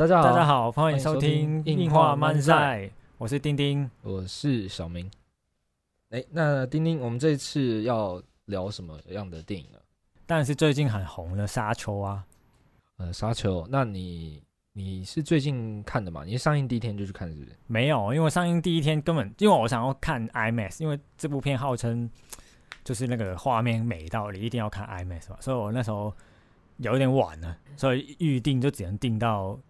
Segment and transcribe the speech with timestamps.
[0.00, 3.90] 大家好，大家好，欢迎收收听听硬话漫漫赛，我是丁丁。
[4.00, 5.10] 我是小明。
[6.08, 9.78] 哎，那丁丁，我们这一次要聊什么样的电影呢？
[10.24, 12.24] 当然是最近很红的《沙丘》啊，
[12.96, 13.68] 呃，沙丘。
[13.68, 14.42] 那你
[14.72, 16.24] 你是最近看的吗？
[16.24, 17.54] 你是上映第一天就去看，是不是？
[17.66, 22.10] 没有，因为上映第一天根本，因为我想要看 IMAX，因为这部片号称
[22.82, 26.10] 就是那个画面美到你一定要看 IMAX 嘛，所以我那时候
[26.78, 29.60] 有一点晚了，所以预定就只能定到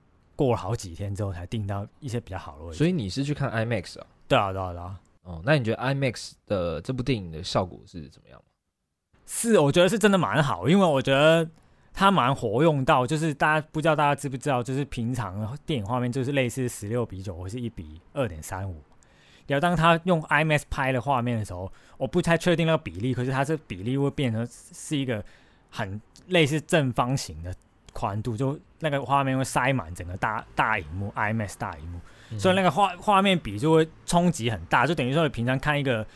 [0.41, 2.79] 过了好几天之后才定到一些比较好的位置。
[2.79, 4.07] 所以你是去看 IMAX 啊？
[4.27, 8.43] 对啊，对啊，对啊，哦，那你觉得 IMAX 的这部电影的效果是怎么样？
[9.27, 11.47] 是我觉得是真的蛮好，因为我觉得
[11.93, 18.83] 它蛮活用到，就是大家不知道大家知不知道，就是平常电影画面就是类似十六比九或是一比二点三五。
[19.47, 25.23] 然后当他用 IMAX 拍的画面的时候，我不太确定那个比例，可是它这比例会变成是一个
[25.69, 27.55] 很类似正方形的
[27.93, 32.01] 宽度，就那个画面会塞满整个大大荧幕 IMAX 大荧幕。
[32.39, 36.07] 所以那个个画画面比就会冲击很大，就等于说你平常看一个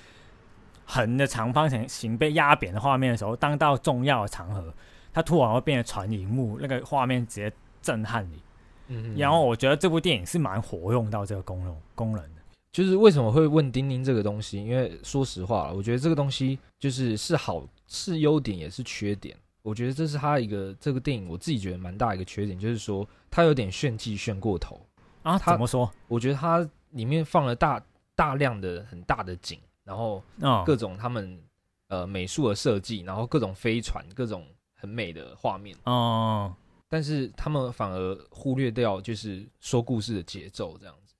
[0.84, 4.72] 横的长方形形被压扁的画面的时候，当到重要的场合，
[5.12, 8.40] 它突然会变得传荧幕，那个画面直接震撼你。
[8.86, 12.42] 嗯然后我觉得这部电影是蛮活用到这个功能功能的。
[12.70, 14.64] 就是为什么会问丁丁这个东西？
[14.64, 19.36] 因为说实话，我觉得这个东西就是是好是优点也是缺点。
[19.64, 24.86] 我觉得这是他一个这个电影我自己觉得蛮大一个缺点，就是说他有点炫技炫过头。
[25.22, 25.90] 啊，他怎么说？
[26.06, 27.82] 我觉得他里面放了大
[28.14, 31.42] 大量的很大的景，然后嗯，各种他们
[31.88, 36.54] 呃美术的设计，然后各种飞船，各种很美的画面，哦、
[36.90, 41.14] 但是他们反而忽略掉就是说故事的节奏这样子。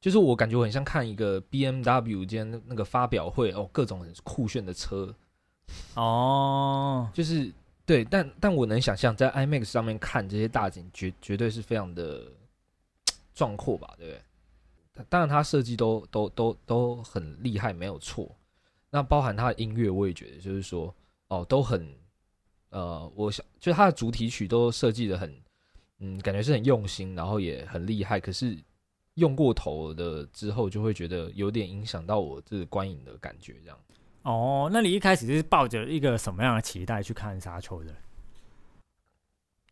[0.00, 5.14] 就是我感觉我很像看一个 B M W 今天那个发表会哦，各种很酷炫的车，
[5.94, 7.52] 哦，就是
[7.86, 12.30] 对，但但我能想象在 IMAX 上面看这些大景，绝绝对是非常的
[13.34, 15.04] 壮阔吧，对不对？
[15.08, 18.30] 当然，它设计都都都都很厉害，没有错。
[18.90, 20.94] 那包含它的音乐，我也觉得就是说，
[21.28, 21.92] 哦，都很
[22.70, 25.42] 呃，我想就是它的主题曲都设计的很，
[25.98, 28.20] 嗯，感觉是很用心，然后也很厉害。
[28.20, 28.56] 可是
[29.14, 33.78] 用过头的之后，就会觉得有点影响到我这个观影的感觉，这样。
[34.24, 37.94] 哦，那你一开始是抱着一个什么样的期待去看《沙丘》的？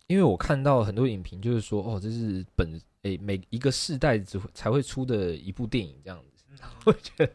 [0.07, 6.43] 因为我看到很多影评，就是说，哦，这是本诶、每一个世代只会才会出的一部电影这样子，
[6.85, 7.29] 我觉得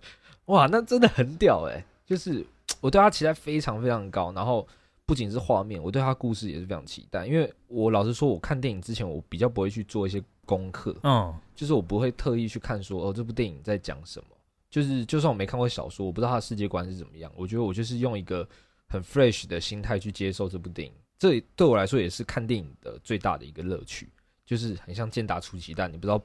[0.46, 2.46] 哇，那真的很屌诶、就是
[2.80, 4.66] 我对他期待非常非常高，然后
[5.04, 7.26] 不仅是画面，我对他故事也是非常期待。
[7.26, 14.26] 因为我老实说，我看电影之前，我比较不会去做一些功课，嗯，就是我不会特意去看说，哦，这部电影在讲什么。
[14.70, 18.46] 就是就算我没看过小说，我不知道他的世界观是怎么样，我觉得我就是用一个
[18.86, 20.94] 很 fresh 的心态去接受这部电影。
[21.18, 24.08] 这对我来说也是看电影的最大的一个乐趣，
[24.44, 26.22] 就是很像健达出奇蛋，你不知道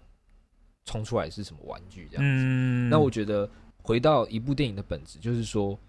[0.86, 2.44] 冲出来是什么玩具这样子。
[2.46, 3.50] 嗯，那我觉得
[3.82, 5.80] 回到一部电影的本质，就是说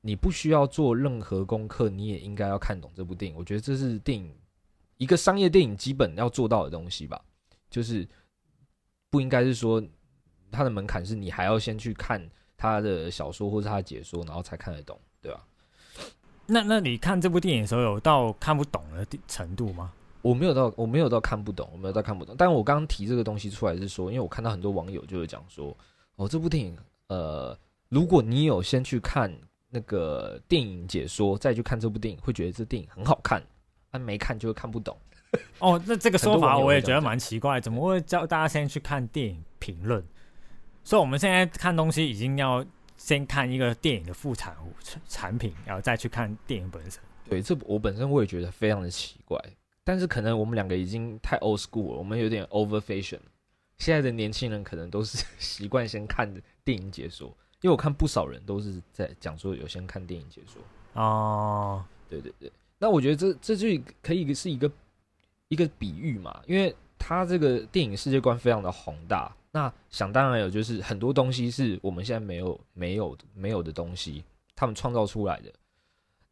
[0.00, 3.36] 你不需要做任何功课，你也应该要看懂这部电影。
[3.36, 4.34] 我觉得这是电影
[4.96, 7.22] 一个商业电影基本要做到的东西吧，
[7.70, 8.08] 就是
[9.10, 9.80] 不应该是说
[10.54, 12.24] 它的门槛是你还要先去看
[12.56, 15.44] 他的小说或者他的解说，然后才看得懂，对吧？
[16.46, 19.92] 那那你看这部电影的时候有到看不懂的程度吗？
[20.22, 22.34] 我没有到，我没有到看不懂，我没有到看不懂。
[22.38, 25.76] 但我刚刚提这个东西出来是说，因为我看到很多网友就是讲说，
[26.16, 26.76] 哦，这部电影，
[27.08, 29.30] 呃，如果你有先去看
[29.68, 33.40] 那个电影解说，再去看这部电影，会觉得这电影很好看；，
[33.90, 34.96] 但没看就会看不懂。
[35.58, 40.02] 哦，那这个说法我也觉得蛮奇怪，怎么会叫大家先去看电影评论？
[40.84, 42.64] 所以我们现在看东西已经要
[42.96, 47.00] 先看一个电影的副产物产产品，然后再去看电影本身。
[47.28, 49.42] 对，这我本身我也觉得非常的奇怪，
[49.82, 53.18] 但是可能我们两个已经太 old school 了，我们有点 over fashion。
[53.78, 57.28] 现在的年轻人可能都是 习惯先看电影解说，
[57.62, 60.62] 因为我看不少人都是在讲说有先看电影解说。
[60.92, 63.66] 哦，对对对，那我觉得这这就
[64.02, 64.70] 可以是一个
[65.48, 74.24] 一个比喻嘛，因为他这个电影世界观非常的宏大，那想当然有就是很多东西是我们现在没有没有没有的东西，
[74.56, 75.52] 他们创造出来的。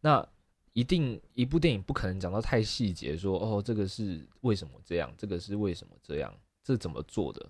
[0.00, 0.26] 那
[0.72, 6.34] 一定一部电影不可能讲到太细节，说哦这个是为什么这样，这个是为什么这样，
[6.64, 7.46] 这怎么做的，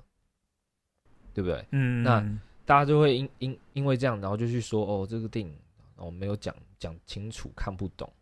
[1.32, 1.64] 对不对？
[1.70, 2.20] 嗯，那
[2.66, 5.56] 大家就会因因因为这样，然后就去说哦，这个电影
[5.96, 8.12] 哦没有讲讲清楚，看不懂，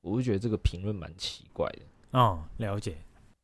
[0.00, 2.18] 我就觉得这个评论蛮奇怪的。
[2.18, 2.96] 哦，了解。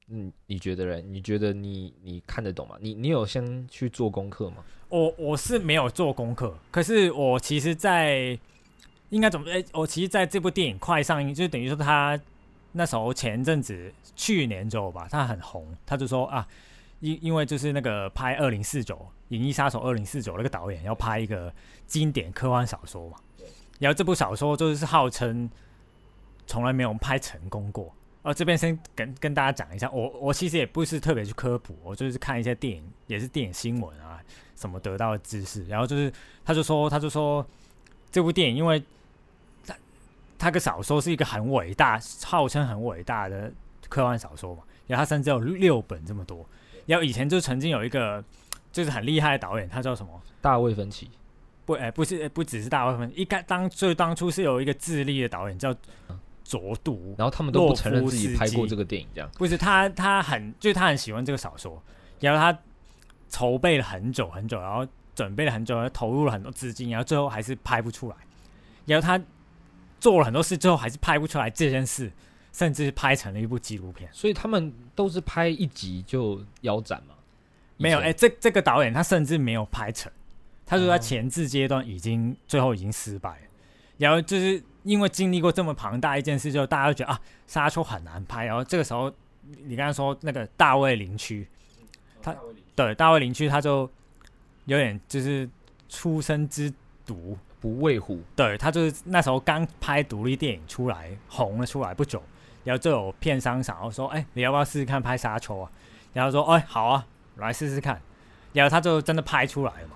[0.08, 1.02] 嗯，你觉得嘞？
[1.02, 2.76] 你觉得你你看得懂吗？
[2.80, 4.56] 你你有先去做功课吗？
[4.90, 8.38] 我我是没有做功课，可是我其实在，
[9.08, 9.50] 应该怎么？
[9.50, 12.20] 哎、我其实在这部电影快上映，就等于说它
[12.72, 16.46] 那时候前阵子去年之后吧，他很红，他就说啊，
[17.00, 18.94] 因因为就是那个拍二零四九
[19.28, 21.52] 《银翼杀手二零四九》那个导演要拍一个
[21.86, 23.16] 经典科幻小说嘛，
[23.80, 25.50] 然后这部小说就是号称
[26.46, 27.92] 从来没有拍成功过。
[28.24, 34.18] 哦，这边先跟跟大家讲一下，我我其实也不是特别去科普，我就是看一些电影，也是电影新闻啊
[34.56, 36.10] 什么得到的知识，然后就是
[36.42, 37.46] 他就说他就说
[38.10, 38.82] 这部电影，因为
[39.66, 39.76] 他
[40.38, 43.52] 他个小说是一个很伟大，号称很伟大的
[43.90, 46.48] 科幻小说嘛，然后他甚至有六本这么多，
[46.86, 48.24] 然后以前就曾经有一个
[48.72, 50.22] 就是很厉害的导演，他叫什么？
[50.40, 51.10] 大卫芬奇。
[51.66, 55.76] 不，哎，不是，不只是大卫芬，一开当最当初是有一个智利的导演叫。
[56.44, 61.82] 浊毒，然后他们都不承认自己拍过这个电影，这样不是他，他很就是他很喜欢这个小说，
[62.20, 62.58] 然后他
[63.30, 68.16] 筹备了很久很久，然后准备了很久，然后投入了很多资金，然后最后还是拍不出来，
[68.84, 69.18] 然后他
[69.98, 72.12] 做了很多事，最后还是拍不出来这件事，
[72.52, 74.08] 甚至拍成了一部纪录片。
[74.12, 77.14] 所以他们都是拍一集就腰斩嘛？
[77.78, 80.12] 没有，哎，这这个导演他甚至没有拍成，
[80.66, 83.46] 他说他前置阶段已经最后已经失败了，
[83.96, 84.62] 然后就是。
[84.84, 88.44] 因为经历过这么庞大一件事，就大家都觉得啊，沙丘很难拍。
[88.44, 89.12] 然后这个时候，
[89.64, 91.48] 你刚才说那个大卫林区，
[92.22, 92.34] 他
[92.76, 93.90] 对大卫林区，他就
[94.66, 95.48] 有点就是
[95.88, 96.72] 出生之
[97.04, 98.20] 毒不畏虎。
[98.36, 102.22] 对他就是那时候刚拍独立电影出来，红了出来不久，
[102.62, 105.70] 然后就有片商想要说，哎，你要不要试试看拍沙丘啊？
[106.12, 108.00] 然后说，哎，好啊，来试试看。
[108.52, 109.88] 然后他就真的拍出来了。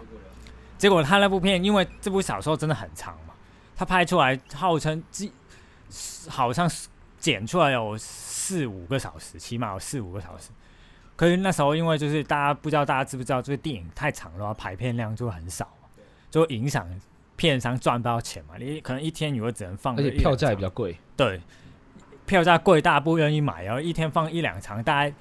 [0.76, 3.16] 结果他那部片，因为这部小说真的很长。
[3.78, 5.00] 他拍出来号称，
[6.28, 10.50] 好像是剪出来有四五个小时，起码有四五个小时。
[11.14, 15.72] 可是那时候因为就是大家不知道大家知不知道，这个电影太长的话，排片量就很少，
[16.28, 16.88] 就影响
[17.36, 18.54] 片商赚不到钱嘛。
[18.58, 20.98] 你可能一天你会只能放，而且票价也比较贵。
[21.16, 21.40] 对，
[22.26, 25.16] 票价贵，大家不愿意买，然后一天放一两场，大家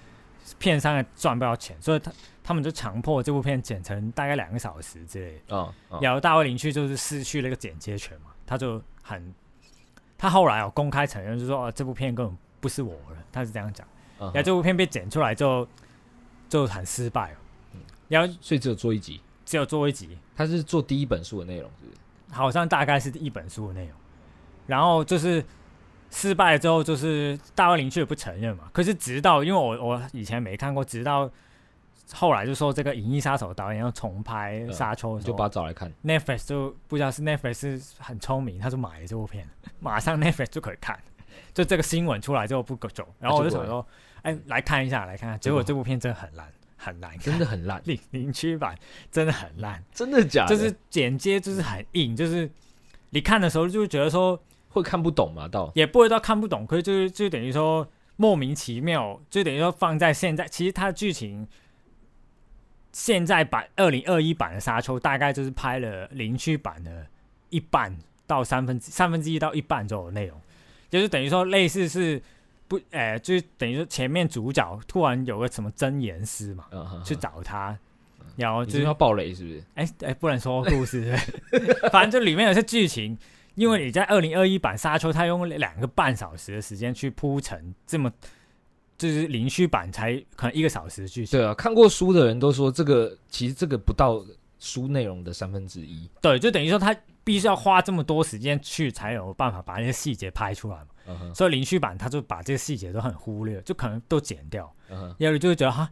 [0.57, 2.11] 片商也赚不到钱，所以他
[2.43, 5.41] 他们就强迫这部片剪成大概两个小时之类。
[5.55, 5.71] 啊，
[6.01, 8.31] 然后大卫林去就是失去了一个剪接权嘛。
[8.47, 9.31] 他就很，
[10.17, 13.85] 他后来哦公开承认，就说哦这部片根本不是我的，他是这样讲。
[14.17, 15.67] 然后这部片被剪出来就
[16.49, 17.37] 就很失败了。
[18.07, 20.17] 然后所以只有做一集，只有做一集。
[20.35, 21.97] 他是做第一本书的内容，是不是？
[22.33, 23.93] 好像大概是第一本书的内容。
[24.65, 25.43] 然后就是
[26.09, 28.69] 失败了之后，就是大卫林却也不承认嘛。
[28.73, 31.29] 可是直到因为我我以前没看过，直到。
[32.13, 35.91] 后来就说这个《银翼杀手》导演要重拍《沙丘》，就把它找来看。
[36.05, 39.47] Netflix 就不知道是 Netflix 是很聪明，他就买了这部片，
[39.79, 40.97] 马上 Netflix 就可以看。
[41.53, 43.85] 就这个新闻出来之后不久，然后我就想说，
[44.21, 45.39] 哎，来看一下，来看看。
[45.39, 47.81] 结果这部片真的很烂，很烂，真的很烂。
[47.85, 48.77] 零零区版
[49.11, 50.45] 真的很烂，真的假？
[50.45, 52.49] 就是剪接就是很硬，就是
[53.09, 54.39] 你看的时候就会觉得说
[54.69, 61.45] 会看不懂嘛，到也不会到看不懂，可是就是就等于说莫名其妙，就等于说放在现在，其实它的剧情。
[62.97, 67.05] 现在版二零二一版的沙丘大概就是拍了零区版的
[67.51, 67.95] 一半
[68.25, 70.35] 到三分之三分之一到一半左右的内容，
[70.89, 72.19] 就是等于说类似是
[72.67, 76.65] 不，呃，就是等于说前面主角突然有个什么真言师嘛，
[77.05, 77.77] 去找他，
[78.35, 79.63] 然后就是要暴雷是不是？
[79.75, 81.15] 哎哎，不能说故事，
[81.93, 83.15] 反正就里面有些剧情，
[83.53, 88.11] 因为你在二零二一版沙丘，他用两个半小时的时间去铺成这么。
[88.97, 91.39] 就是零虚版才可能一个小时剧情。
[91.39, 94.25] 对啊，看过书的人都说这个其实这个不到
[94.57, 96.09] 书内容的三分之一。
[96.19, 101.33] 对，就等于说他必须要花这么多时间去才有办法把那些细节拍出来嘛。
[101.35, 104.73] 所以零虚版他就把这些细节都很忽略，就可能都剪掉。
[105.19, 105.89] 有人就会觉得哈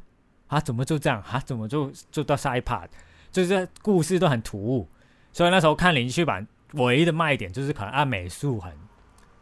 [0.48, 2.88] 啊怎么就这样啊怎么就就到下一 part，
[3.32, 4.89] 就是故事都很突兀。
[5.32, 8.74] 所以那时候看零虚版唯一的卖点就是可能按美术很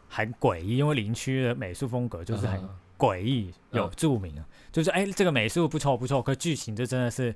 [0.09, 2.67] 很诡异，因为零区的美术风格就是很。
[3.03, 7.35] 诡异有著名啊，就是哎，这个美术不错不错，可剧情就真的是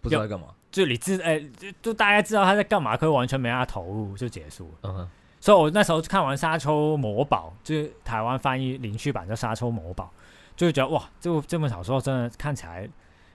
[0.00, 0.48] 不知道在干嘛。
[0.72, 4.78] 就你知哎，就就大家知道他在干嘛，可完全没他投入就结束了。
[4.82, 10.04] 嗯哼，所以我那时候看完《沙丘魔堡》，就是台湾翻译林区版叫《沙丘魔堡》，
[10.58, 12.88] 就会觉得哇，这这本小说真的看起来，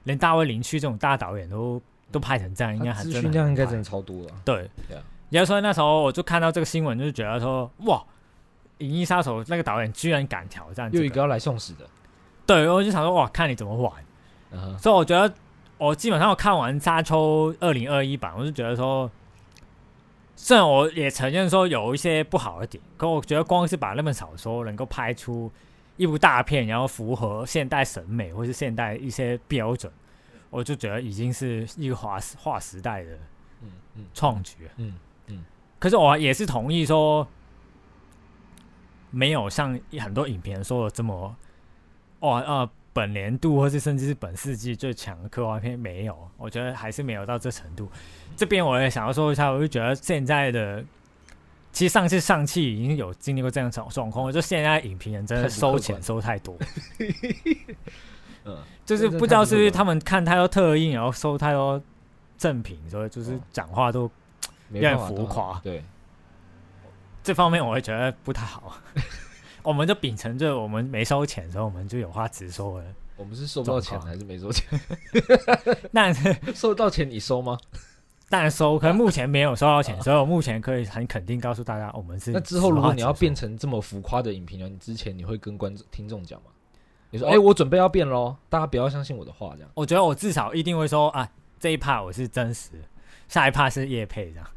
[0.04, 1.82] 连大卫林区这种大导演都
[2.12, 4.32] 都拍成这样，应该很真的，这样应该真的超多了。
[4.44, 4.70] 对，
[5.30, 7.96] 也就是说那时候我就看到这个新闻，就是觉得说哇。
[8.80, 11.88] 《银翼杀手》那个导演居然敢挑战，又一个要来送死的，
[12.46, 13.94] 对，我就想说，哇，看你怎么玩。
[14.80, 15.34] 所以我觉得，
[15.78, 19.12] 我基本上我看完《沙丘》二零二一版，我就觉得说，
[20.36, 25.52] 虽然我也承认说有一些不好的点，可我觉得光是把那本小说能够拍出
[25.98, 29.92] 一部大片，然后符合现代审美或是现代一些标准，
[30.50, 33.12] 我就觉得已经是一个划划时代的
[33.62, 34.56] 嗯嗯创举。
[34.78, 34.96] 嗯
[35.28, 35.44] 嗯。
[35.78, 37.28] 可是我也是同意说。
[39.12, 41.36] 没有像很多影评人说的这么，
[42.20, 47.90] 哇呃，本年度或是甚至是本世纪最强的科幻片没有，我觉得还是没有到这程度。
[48.36, 50.84] 这边我也想要说一下，我就觉得现在的，
[51.72, 56.58] 其实上次上汽已经有经历过这样状状况，就现在影评人真的收钱收太多，
[58.46, 61.82] 嗯，就是不知道是不是他们看太多特映，然后收太多
[62.38, 64.10] 赠品，所以就是讲话都
[64.72, 65.60] 有点浮夸。
[65.64, 65.84] 对，
[67.24, 68.78] 这方面我会觉得不太好。
[69.62, 72.86] 我们就秉承着我们没收钱的时候，我们就有话直说了。
[73.18, 74.68] 我们是收不到钱还是没收钱？
[75.94, 77.58] 但是 收到钱你收吗？
[78.30, 82.32] 当然收，可是目前没有收到钱，所以我目前可以很肯定告诉大家，我们是。
[82.32, 86.52] 那之后如果你要变成，成这么浮夸的影评人，之前你会跟观众听众讲吗？
[87.10, 89.70] 你说，我哎、我准备要变喽，大家不要相信我的话，这样。
[89.74, 91.28] 我觉得我至少一定会说啊，
[91.60, 92.70] 这一趴我是真实，
[93.28, 94.48] 下一趴是叶配这样。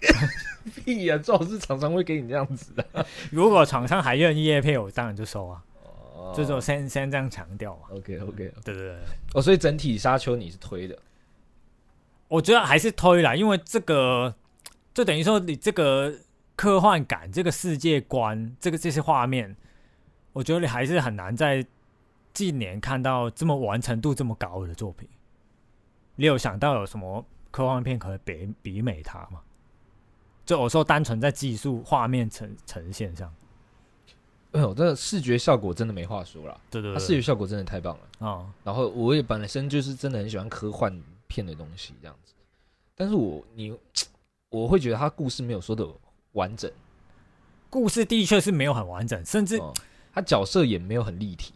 [0.84, 3.06] 屁呀、最好是厂商会给你这样子的。
[3.30, 5.62] 如果厂商还愿意叶配，我当然就收啊，
[6.14, 7.82] 哦就是我先先这样强调嘛。
[7.92, 8.98] OK OK，对对对，
[9.34, 10.98] 哦，所以整体沙丘你是推的，
[12.28, 14.34] 我觉得还是推啦，因为这个
[14.92, 16.12] 就等于说你这个
[16.56, 19.56] 科幻感、这个世界观、这个这些画面，
[20.32, 21.64] 我觉得你还是很难在
[22.34, 25.08] 近年看到这么完成度这么高的作品。
[26.16, 29.40] 你有想到有什么科幻片可以比比美它吗？
[30.50, 33.32] 就我说单纯在技术画面呈呈现上，
[34.50, 38.00] 哎呦，这个视觉效果真的没话说了，对对对，它视觉效果真的太棒了。
[38.18, 42.32] 哦，然后我也本身就是真的很喜欢科幻片的东西这样子，
[42.96, 43.72] 但是我你
[44.48, 45.86] 我会觉得它故事没有说的
[46.32, 46.68] 完整，
[47.68, 49.72] 故事的确是没有很完整，甚至、哦，
[50.12, 51.52] 它角色也没有很立体，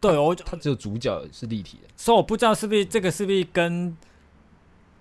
[0.00, 1.88] 对我它只有主角是立体的。
[1.94, 3.94] 所以我不知道是不是这个是不是跟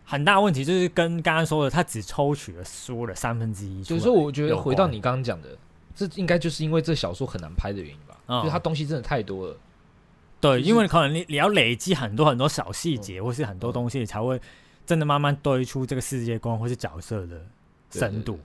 [0.03, 3.98] 很大问题，就是跟刚刚说的，他只抽取了书的三分之一出来。
[3.98, 5.50] 所以说，我觉得回到你刚刚讲的，
[5.96, 9.58] 这应该就是因为这小说很难拍的原因吧，嗯就是它东西真的太多了。
[10.39, 14.41] 对，就是因为可能你你要累积很多很多小细节，或是很多东西，才会
[14.86, 17.46] 真的慢慢堆出这个世界观或是角色的
[17.91, 18.39] 深度。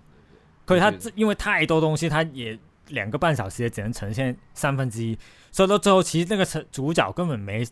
[0.65, 2.59] 可是他这因为太多东西，他也
[2.89, 5.19] 两个半小时也只能呈现三分之一，
[5.51, 7.67] 所以到最后其实那个成主角根本没，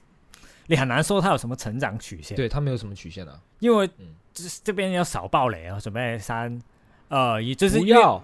[0.67, 2.37] 你很难说他有什么成长曲线。
[2.37, 3.41] 对，他没有什么曲线啊。
[3.61, 3.89] 因为
[4.33, 6.61] 这这边要少爆雷啊，准备三。
[7.09, 8.21] 呃，也就是要，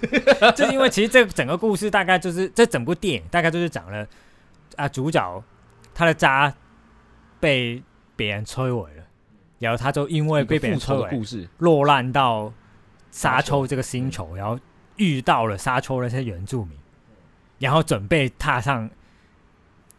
[0.56, 4.04] 就是因为其实这整个故事大概就是这整部电影大概就是讲了
[4.76, 5.44] 啊，主角
[5.92, 6.52] 他的家
[7.38, 7.80] 被
[8.16, 9.04] 别人摧毁了，
[9.58, 12.52] 然后他就因为被别人摧毁，故事，落难到
[13.10, 14.58] 沙丘这个星球，然后
[14.96, 16.76] 遇到了沙丘那些原住民，
[17.58, 18.90] 然后准备踏上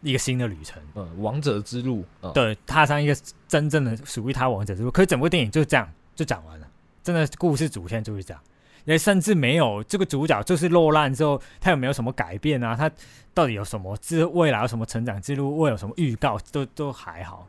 [0.06, 3.16] 一个新的旅程，嗯，王者之路，嗯，对，踏上一个
[3.48, 4.90] 真正的属于他王者之路。
[4.90, 6.68] 可是整部电影就这样就讲完了，
[7.02, 8.40] 真的故事主线就是这样。
[8.84, 12.76] 也甚至没有这个主角就是落难之后，他有没有什么改变啊？
[12.76, 12.88] 他
[13.34, 15.58] 到底有什么之未来有什么成长之路？
[15.58, 17.48] 未有什么预告都都还好，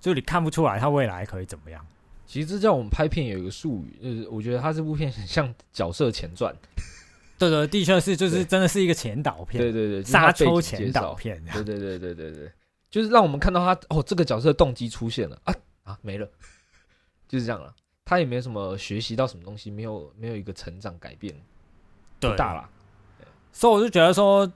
[0.00, 1.86] 就你看不出来他未来可以怎么样。
[2.26, 6.52] 其实这叫我们拍片有一个术语，就是我觉得他这部片很像角色前传，
[7.38, 11.42] 对对，的确是，就是真的是一个前导片，对对对，就是沙丘前导，片。
[11.52, 12.52] 对对对对对对，
[12.90, 16.28] 就是让我们看到他哦，这个角色的动机出现了啊啊没了，
[17.28, 17.74] 就是这样了。
[18.04, 21.34] 他也没有什么学习到什么东西，没有没有一个成长改变，
[22.20, 22.68] 不对大了。
[23.52, 24.50] 所以我就觉得说，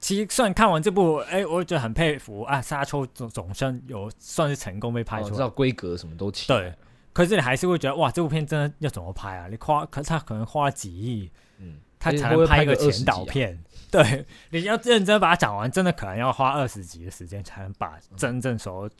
[0.00, 5.34] 其实虽然看完这部，哎、我觉得很佩服啊，沙丘总总算有算是成功被拍哦出来。
[5.34, 6.74] 知道规格什么都起来对，
[7.12, 9.46] 可是你还是会觉得哇，这部片真的要怎么拍啊？
[9.48, 13.64] 你花，可是他可能花几亿，嗯，他才会拍个能拍一个前20集啊导片。
[13.90, 18.90] 对，你要认真把它讲完，真的可能要花二十集的时间才能把真正所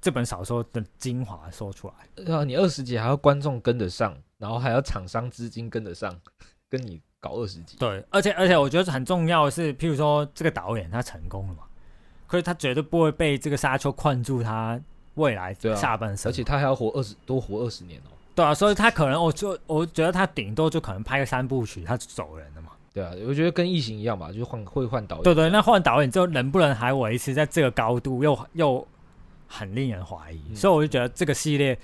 [0.00, 1.94] 这本小说的精华说出来。
[2.24, 6.18] 然后你二十集还要观众跟得上，然后还要厂商资金跟得上，
[6.70, 7.76] 跟你搞二十集。
[7.76, 11.64] 对，而且而且我觉得很重要的是，譬如说这个导演他成功了嘛，
[12.26, 14.80] 可是他绝对不会被这个沙丘困住他
[15.14, 18.10] 未来对啊下半生嘛、而且他还要活二十多活二十年哦。
[18.40, 22.70] 对啊，所以他可能我就我觉得他顶多就可能拍个三部曲，他就走人了嘛。
[22.94, 25.24] 对啊，我觉得跟异形一样吧，就是换会换导演。
[25.24, 28.88] 对对，那换导演之后能不能还维持在这个高度，又又
[29.46, 30.40] 很令人怀疑。
[30.48, 31.78] 嗯所以我就觉得这个系列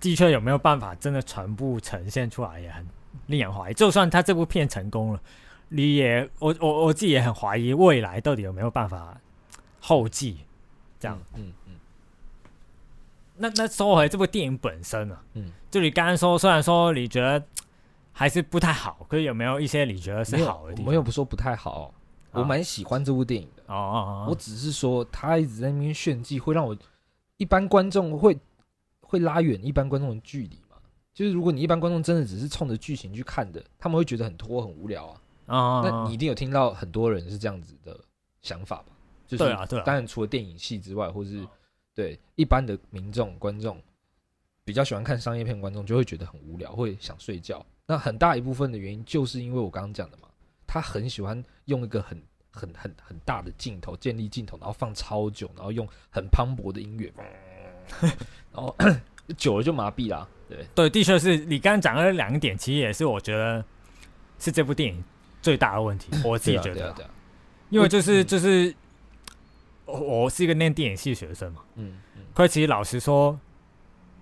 [0.00, 2.86] 的确有没有办法真的全部呈现出来，也很
[3.26, 3.74] 令人怀疑。
[3.74, 5.20] 就算他这部片成功了，
[5.68, 9.20] 你也我我我自己也很怀疑未来到底有没有办法
[9.80, 10.38] 后继。
[11.00, 11.52] 这样，嗯嗯
[13.42, 17.44] 那那说回这部电影本身啊，嗯，就你刚刚说，虽然说你觉得
[18.12, 20.86] 还是不太好，可是有没有一些你觉得是好的地方？
[20.86, 21.92] 我没有不说不太好，
[22.30, 23.64] 我啊蛮喜欢这部电影的。
[23.66, 26.76] 哦哦哦，我只是说他一直在那边炫技，会让我
[27.36, 28.38] 一般观众会
[29.00, 30.76] 会拉远一般观众的距离嘛。
[31.12, 35.20] 就是如果你一般观众真的只是冲着剧情去看的，他们会觉得很拖很无聊啊。
[35.46, 37.98] 啊，那你一定有听到很多人是这样子的
[38.40, 38.84] 想法吧？
[39.26, 41.44] 就是对啊对啊当然除了电影系之外，或是
[41.94, 43.80] 对一般的民众观众
[44.64, 47.64] 比较喜欢看商业片，观众就会觉得很无聊，会想睡觉。
[47.86, 50.28] 那很大一部分的原因就是因为我刚刚讲的嘛，
[50.66, 57.12] 他很喜欢用一个很很很很大的镜头建立镜头，然后放超久，然后用很磅礴的音乐，
[58.52, 58.74] 然后
[59.36, 60.26] 久了就麻痹啦。
[60.48, 63.64] 对，对，的确是你刚刚讲的两点，其实也是我觉得
[64.38, 65.02] 是这部电影
[65.40, 66.94] 最大的问题，我自己觉得
[67.70, 68.74] 因为就是嗯就是
[69.86, 73.38] 我我是一个念电影系学生嘛，嗯嗯，可是其实老实说，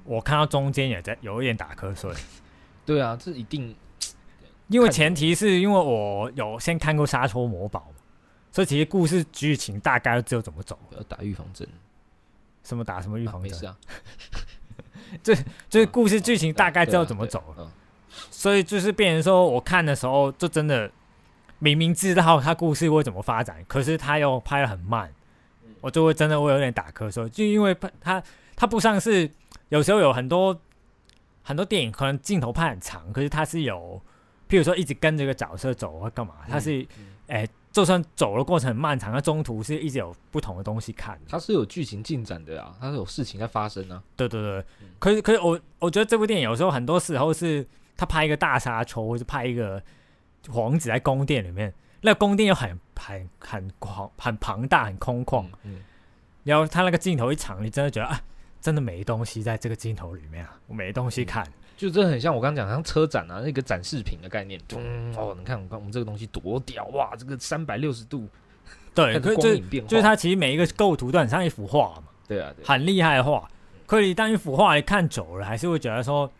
[0.05, 2.13] 我看到中间也在有一点打瞌睡，
[2.87, 3.75] 对啊，这一定
[4.69, 7.99] 因为前提是因为我有先看过《沙丘魔堡》嘛，
[8.51, 11.69] 所以其实故事剧情大概就知道怎么走，要打预防针，
[12.63, 13.77] 什么打什么预啊防针，没事啊，
[15.69, 17.65] 就是故事剧情大概知道怎么走，了。
[17.65, 17.73] 啊。
[18.31, 20.91] 所以就是变成说我看的时候就真的
[21.59, 25.15] 明明知道他故事会怎么发展，可是他又拍的很慢，嗯
[25.81, 28.23] 我就会真的会有点打瞌睡，就因为他他
[28.57, 29.31] 他不像是
[29.69, 30.59] 有时候有很多
[31.43, 34.01] 很多电影可能镜头拍很长，可是他是有，
[34.49, 41.21] 譬如说一直跟这个角色走或干嘛，他是嗯哎、就算走的过程很漫长，那中途是一直有不同的东西看的。
[41.29, 44.03] 它是有剧情进展的啊，它是有事情在发生啊。
[44.17, 47.65] 对对对嗯，可是可是我我觉得这部电影有时候很多时候是
[47.97, 49.81] 他拍一个大沙丘，或是拍一个
[50.49, 55.83] 皇子在宫殿里面，那宫殿又很很很广很庞大很空旷，嗯，嗯
[56.45, 58.21] 然后他那个镜头一长，你真的觉得啊，
[58.61, 61.47] 真的没东西在这个镜头里面啊，我没东西看。
[61.77, 64.61] 就真的很像我刚刚讲，像车展啊，那个展示品的概念。
[64.69, 64.79] 咚
[65.17, 67.17] 哦，你看，我看我们这个东西多屌哇！
[67.17, 68.29] 这个三百六十度，
[68.95, 73.49] 对，那 个可是就光影变化，就是它其实每一个构图都很像一幅画嘛，对啊，很厉害的画。
[73.87, 76.31] 可是你当一幅画你看久了，还是会觉得说，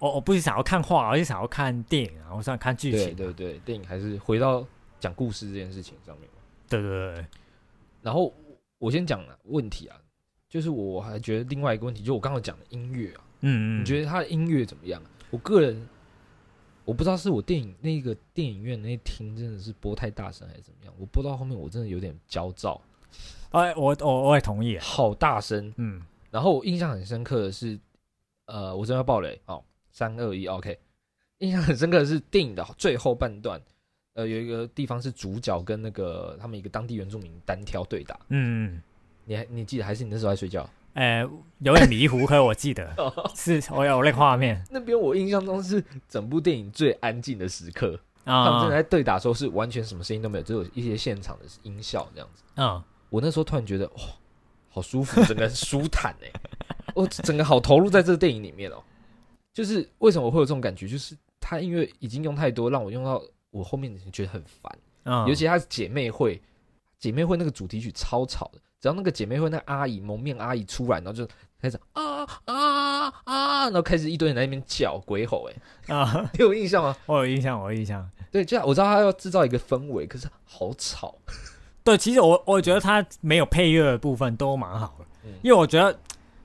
[0.00, 3.14] 我我不是想要看画，而是想要看电影然后想看剧对情。
[3.14, 4.66] 对对，电影还是回到
[5.00, 6.28] 讲故事这件事情上面
[6.68, 7.26] 对对对，
[8.02, 8.32] 然后
[8.78, 10.00] 我先讲问题啊，
[10.48, 15.02] 就是我还觉得另外一个问题，就我刚刚讲的音乐啊，嗯嗯，你觉得他的音乐怎么样？
[15.30, 15.88] 我个人
[16.84, 22.80] 我不知道是我电影那个电影院那听真的是播太大声还是怎么样，我播到后面我真的有点焦躁，
[23.50, 24.78] 哎，我我我也同意。
[24.78, 25.72] 好大声。
[25.76, 27.78] 嗯，然后我印象很深刻的是，
[28.46, 30.78] 呃，我真的要爆雷哦，三二一，OK。
[31.38, 33.60] 印象很深刻的是电影的最后半段，
[34.14, 38.82] 呃，有一个地方是主角跟那个他们一个当地原住民单挑对打，嗯嗯，
[39.24, 40.68] 你还你记得还是你那时候在睡觉？
[40.94, 41.24] 哎，
[41.60, 42.92] 有点迷糊，可是我记得
[43.36, 52.42] 是我有那个画面那边我印象中是整部电影最安静的时刻啊，他们正在对打的时候是完全什么声音都没有，只有一些现场的音效这样子。
[52.56, 54.02] 嗯，我那时候突然觉得哇，
[54.68, 56.40] 好舒服，整个很舒坦哎，
[56.94, 58.82] 我整个好投入在这个电影里面哦。
[59.52, 64.78] 就是为什么我会有这种感觉，就是他因为已经用太多，让我用到我后面觉得很烦。
[65.04, 66.40] 嗯，尤其她是姐妹会，
[66.98, 71.26] 姐妹会那个主题曲超吵的，只要那个姐妹会那个阿姨蒙面阿姨出来，然后就
[71.60, 76.96] 开始啊啊啊，然后开始一堆人在那边叫鬼吼，哎，啊， 你有印象吗？
[77.06, 78.08] 我有印象，我有印象。
[78.30, 81.16] 对，这样我知道他要制造一个氛围，可是好吵。
[81.82, 85.98] 对，其实我我觉得他没有配乐的部分都蛮好的，嗯因为我觉得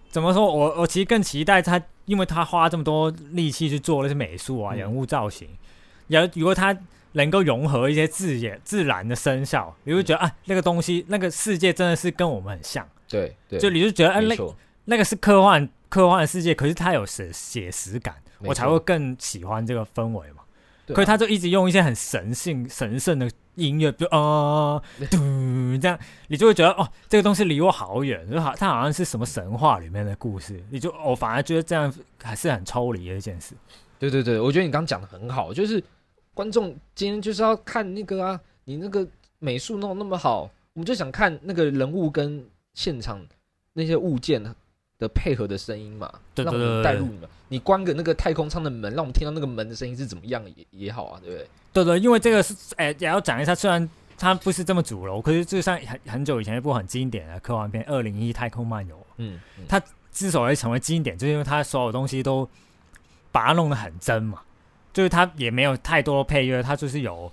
[0.09, 5.49] 怎么说，我我其实更期待他，因为他花这么多力气去做那些美术啊、嗯人物造型，
[6.07, 6.75] 然后如果他
[7.15, 14.35] 能够融合一些自然自然的声效，你会觉得啊，那个东西那个世界真的是跟我们很像，对对，就你就觉得啊，那
[14.85, 20.43] 那个是科幻科幻的世界，可是它有写写实感，我才会更喜欢这个氛围嘛。
[20.85, 20.95] 对啊。
[20.95, 25.17] 可是他就一直用一些很神性、神圣的音乐，就啊嘟
[25.81, 25.97] 这样，
[26.27, 33.55] 你就会觉得哦，这个东西离我好远，就好，它好像是什么神话里面的故事，你就我、反而觉得这样还是很抽离的一件事。
[33.97, 35.81] 对对对，我觉得你刚刚讲的很好，就是
[36.35, 39.07] 观众今天就是要看那个啊，你那个
[39.39, 40.43] 美术弄得那么好，
[40.73, 42.45] 我们就想看那个人物跟
[42.75, 43.25] 现场
[43.73, 44.43] 那些物件
[44.99, 47.27] 的配合的声音嘛，让我对对对带入你们。
[47.47, 51.47] 你关个那个太空舱的门，让我们听到那个门的声音是怎么样也也好啊，对不对？
[51.71, 62.49] 对对，因为这个是哎、也要讲一下，虽然它不是这么主流，可是就像很很久以前一部很经典的科幻片《二零一太空漫游》，嗯，嗯它之所以成为经典，就是因为它所有东西都
[63.31, 64.41] 把它弄得很真嘛，
[64.95, 67.29] 就是它也没有太多配乐，它就是有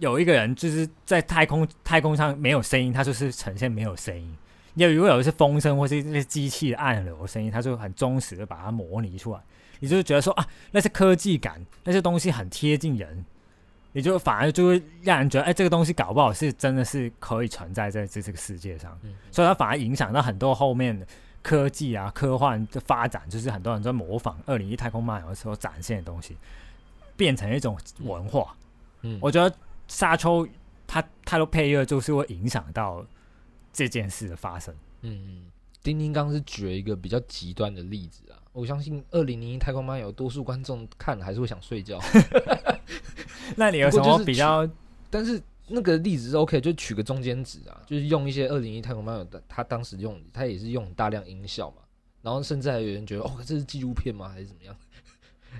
[0.00, 4.36] 有一个人就是在太空太空上没有声音，它就是呈现没有声音。
[4.74, 9.40] 要如果有一些风声或是那些机器的按钮的声音，它就很忠实的把它模拟出来，
[9.78, 13.24] 你就觉得说啊，那些科技感，那些东西很贴近人，
[13.92, 18.94] 你就反而就会让人觉得，哎，这个东西搞不好是真的是可以存在在这这个世界上。
[19.04, 21.06] 嗯所以它反而影响到很多后面的
[21.42, 26.36] 科技啊、科幻的发展，就是很多人在模仿《二零一太空漫游》时候展现的东西，
[27.20, 28.56] 变成一种文化。
[29.02, 29.54] 嗯，我觉得
[29.88, 30.48] 沙丘
[30.86, 33.04] 它太多配乐就是会影响到
[33.74, 34.74] 这件事的发生。
[35.02, 35.44] 嗯，
[35.82, 42.00] 丁丁刚是举了一个比较极端的例子啊，我相信《二零零一太空漫游》多数观众看了还是会想睡觉，
[43.54, 44.66] 那你有什么比较？
[45.10, 51.82] 但是那个例子是 OK，就取个中间值啊，就是用一些《二零一太空漫游》的，他当时用他也是用大量音效嘛，
[52.22, 54.30] 然后甚至还有人觉得哦，这是纪录片吗？
[54.30, 54.74] 还是怎么样？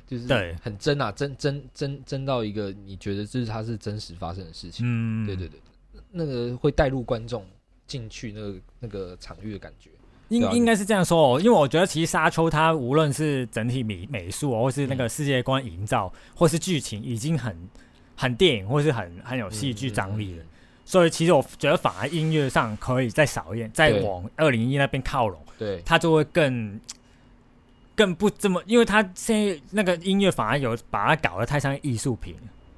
[0.07, 0.55] 就是对。
[0.63, 5.61] 很真啊，真真真真到一个你觉得这是它是真实发生的事情，嗯，对对对，
[6.11, 7.45] 那个会带入观众
[7.87, 9.91] 进去那个那个场域的感觉。
[10.29, 17.57] 应应该是这样说哦，因为我觉得其实沙丘它无论是整体美美术、哦，或是那个世界观营造，或是剧情，已经很
[18.15, 20.43] 很电影，或是很很有戏剧张力了。
[20.43, 20.47] 嗯
[20.83, 26.81] 所以其实我觉得反而音乐上可以再少一点，再往二零一那边靠拢，对，它就会更
[28.01, 32.35] 更不这么，因为他现在那个音乐反而有把它搞得太像艺术品，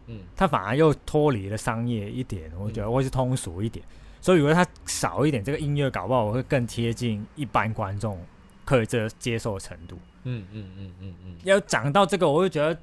[0.08, 3.84] 嗯，他反而又脱离了商业一点，我觉得或是通俗一点。
[4.20, 8.20] 所以如果他少一点，这个音乐搞不好我会更贴近一般观众
[8.64, 9.96] 可以这接受的程度。
[10.24, 12.76] 嗯嗯嗯嗯嗯，要讲到这个，我就觉得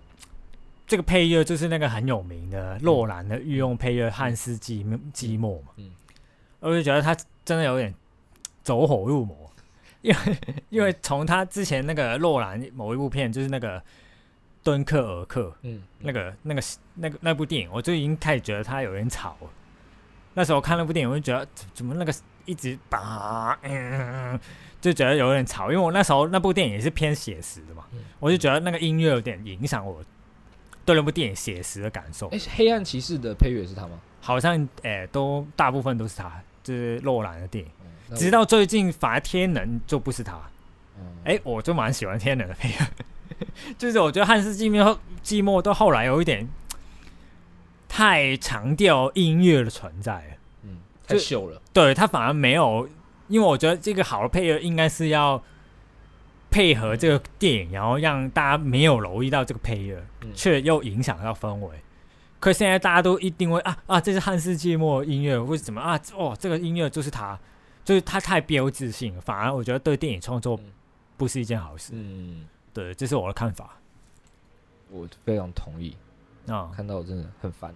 [0.88, 5.92] 这个配乐就是那个很有名的洛兰的御用配乐汉斯季寂寞嘛，嗯。
[6.62, 7.94] 我就觉得他真的有点
[8.64, 9.39] 走火入魔，
[10.02, 10.38] 因为
[10.70, 13.82] 因为从他之前那个洛兰某一部片，就是那个
[14.64, 16.62] 敦刻尔克嗯，那个那个
[16.96, 19.50] 那个那部电影，我就已经开始觉得他有点吵了。
[20.34, 22.14] 那时候看那部电影，我就觉得怎怎么那个
[22.46, 24.40] 一直把嗯，
[24.80, 30.02] 就觉得有点吵，因为我那时候那部电影也是偏写实的嘛，嗯我就觉得那个音乐有点影响我
[30.86, 32.28] 对那部电影写实的感受。
[32.30, 34.00] 哎，黑暗骑士的配乐是他吗？
[34.22, 37.72] 好像诶、都大部分都是他，就是洛兰的电影。
[38.16, 40.40] 直到最近反而天能就不是他，
[40.98, 41.04] 嗯。
[41.26, 42.88] 哎、我就蛮喜欢天能的配乐，
[43.78, 46.48] 就是我觉得汉斯季默季寞到后来有一点
[47.88, 51.62] 太强调音乐的存在了，嗯，太就秀了。
[51.74, 52.88] 对他反而没有，
[53.28, 55.42] 因为我觉得这个好的配乐应该是要
[56.50, 60.32] 配合这个电影，然后让大家没有留意到这个配乐，嗯。
[60.34, 61.70] 却又影响到氛围。
[62.40, 65.82] 可现在大家都一定会啊啊，这是汉斯季默的音乐，或者怎么？
[65.82, 67.38] 啊哦，这个音乐就是他，
[67.86, 70.72] 就是他太标志性了，反而我觉得对电影创作嗯
[71.18, 71.92] 不是一件好事。
[71.96, 73.78] 嗯，对，这是我的看法
[74.90, 75.96] 我非常同意。
[76.48, 77.74] 啊、看到我真的很烦。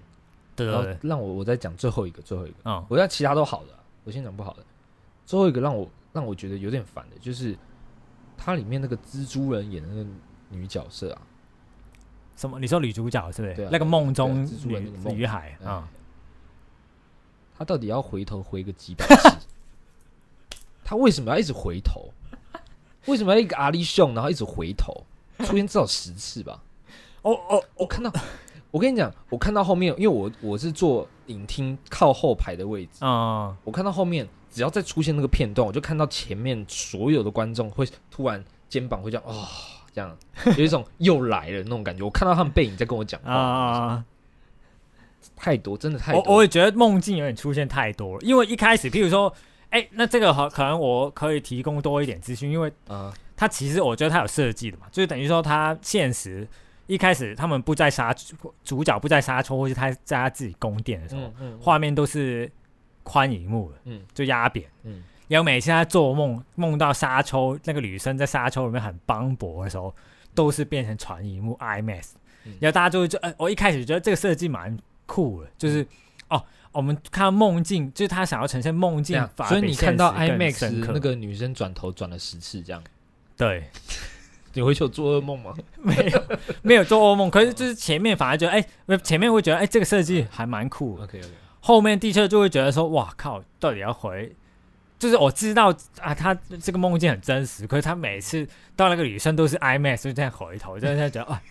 [0.55, 2.55] 对让我我再讲最后一个，最后一个。
[2.65, 4.63] 嗯我要其他都好的啊，我先讲不好的。
[5.25, 7.57] 最后一个让我让我觉得有点烦的，就是
[8.37, 10.09] 它里面那个蜘蛛人演的那个
[10.49, 11.21] 女角色啊，
[12.35, 12.59] 什么？
[12.59, 13.55] 你说女主角是不是？
[13.55, 15.89] 对啊那个梦中啊蜘蛛人女那个梦女孩哎啊、
[17.57, 19.47] 她到底要回头回个几百次？
[20.93, 22.13] 她为什么要一直回头？
[23.07, 25.03] 为什么要一个阿力秀，然后一直回头？
[25.39, 26.61] 出现至少十次吧。
[27.23, 28.13] 哦哦我看到，
[28.69, 39.47] 我跟你讲，我看到后面，因为我我是坐影厅靠后排的位置，啊、我看到后面，只要再出现那个片段，我就看到前面所有的观众会突然肩膀会这样哦，
[39.91, 40.15] 这样
[40.57, 42.03] 有一种又来了那种感觉。
[42.03, 44.05] 我看到他们背影在跟我讲啊话，啊！
[45.35, 46.35] 太多，真的太我多。
[46.35, 49.33] 我也觉得梦境有点出现太多了，因为一开始，譬如说，
[49.73, 56.47] 哎、那这个好，可能我可以提供多一点资讯，因为啊，它其实我觉得它有设计的嘛，就是等于说它现实
[56.85, 58.13] 一开始他们不在沙
[58.63, 62.51] 主角不在沙丘，或是他在他自己宫殿的时候，嗯嗯，画面都是
[63.01, 64.01] 宽银幕的，嗯。
[64.13, 64.69] 就压扁。
[64.83, 65.03] 嗯。
[65.27, 69.95] 然后每次他做梦梦到沙丘那个女生在沙丘里面很磅礴的时候，
[70.35, 72.11] 都是变成传荧幕 IMAX，、
[72.43, 72.53] 嗯。
[72.59, 75.87] 然后大家就会觉得，呃，我一开始觉得这个设计蛮酷的，就是、
[76.29, 82.83] 哦，我们看到梦境，就是他想要呈现梦境，法，所以你看到 IMAX 那个女生转头转了十次，这样。
[83.37, 83.63] 对，
[84.53, 85.53] 你回去有做噩梦吗？
[85.81, 86.23] 没有
[86.61, 91.29] 没有做噩梦，可是就是前面反而觉得，哎、前面会觉得，哎、这个设计还蛮酷，OK OK，
[91.61, 94.35] 后面的确就会觉得说，哇靠，到底要回？
[94.99, 101.41] 就是我知道啊，他这个梦境很真实，可是他每次到那个女生都是 IMAX，就这样回头，就在觉得，啊，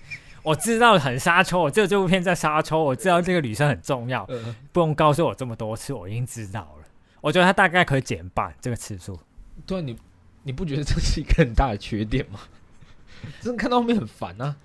[0.42, 6.85] 我知道很沙丘，我知道这部片在沙丘，我知道这个女生很重要，呃，不用告诉我这么多次，我已经知道了。
[7.20, 9.18] 我觉得他大概可以减半这个次数。
[9.66, 9.96] 对啊，你
[10.42, 12.40] 你不觉得这是一个很大的缺点吗？
[13.40, 14.57] 真的看到后面很烦啊，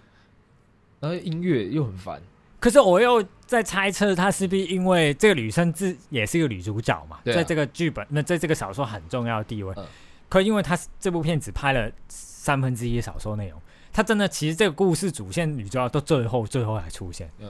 [1.00, 2.20] 然后音乐又很烦，
[2.60, 9.74] 可是我又在猜测，他是不是因为这个女生自也是一个女主角嘛，啊在这个剧本那在这个小说很重要的地位。
[9.78, 9.86] 嗯
[10.30, 13.62] 可因为他这部片只拍了三分之一的小说内容，
[13.98, 17.50] 他真的其实这个故事主线女主角到最后最后才出现，嗯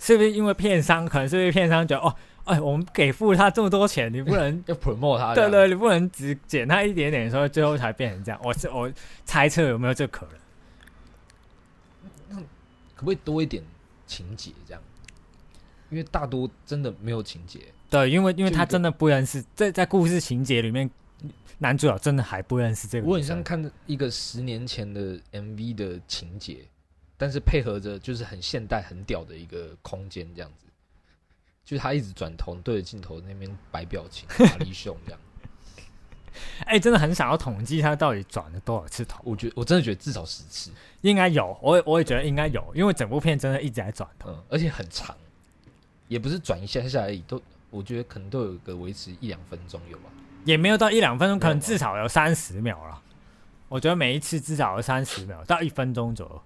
[0.00, 2.12] 是不是因为片商可能是因为片商觉得哦，
[2.46, 8.40] 哎，我们给付他这么多钱，你不能 要 promote 他，对，对，你不能只减他一点点，所以最后才变成这样。
[8.42, 8.92] 我是我
[9.24, 10.26] 猜测有没有这可
[12.30, 12.42] 能？
[12.96, 13.62] 可不可以多一点
[14.04, 14.82] 情节这样？
[15.90, 17.60] 因为大多真的没有情节。
[17.88, 20.90] 对，因为因为他真的不认识，在在故事情节里面，
[21.58, 23.06] 男主角真的还不认识这个。
[23.06, 26.66] 我很像看一个十年前的 MV 的情节，
[27.16, 30.66] 但是配合着就是很现代、很屌的一个空间这样子。
[31.64, 35.20] 就是他一直转头对着镜头那边摆表情、打力胸这样。
[36.64, 44.30] 哎、真的很想要统计他到底转了多少次头，我觉得我真的觉得至少十次，应该有，我也我也觉得应该有，因为整部片真的一直在转头。
[44.30, 45.16] 嗯，而且很长，
[46.06, 50.04] 也不是转一下下而已，都我觉得可能都有个维持一两分钟有吧。
[50.44, 53.02] 也没有到一两分钟，可能至少有三十秒了。
[53.68, 56.42] 我觉得每一次至少有三十秒到一分钟左右。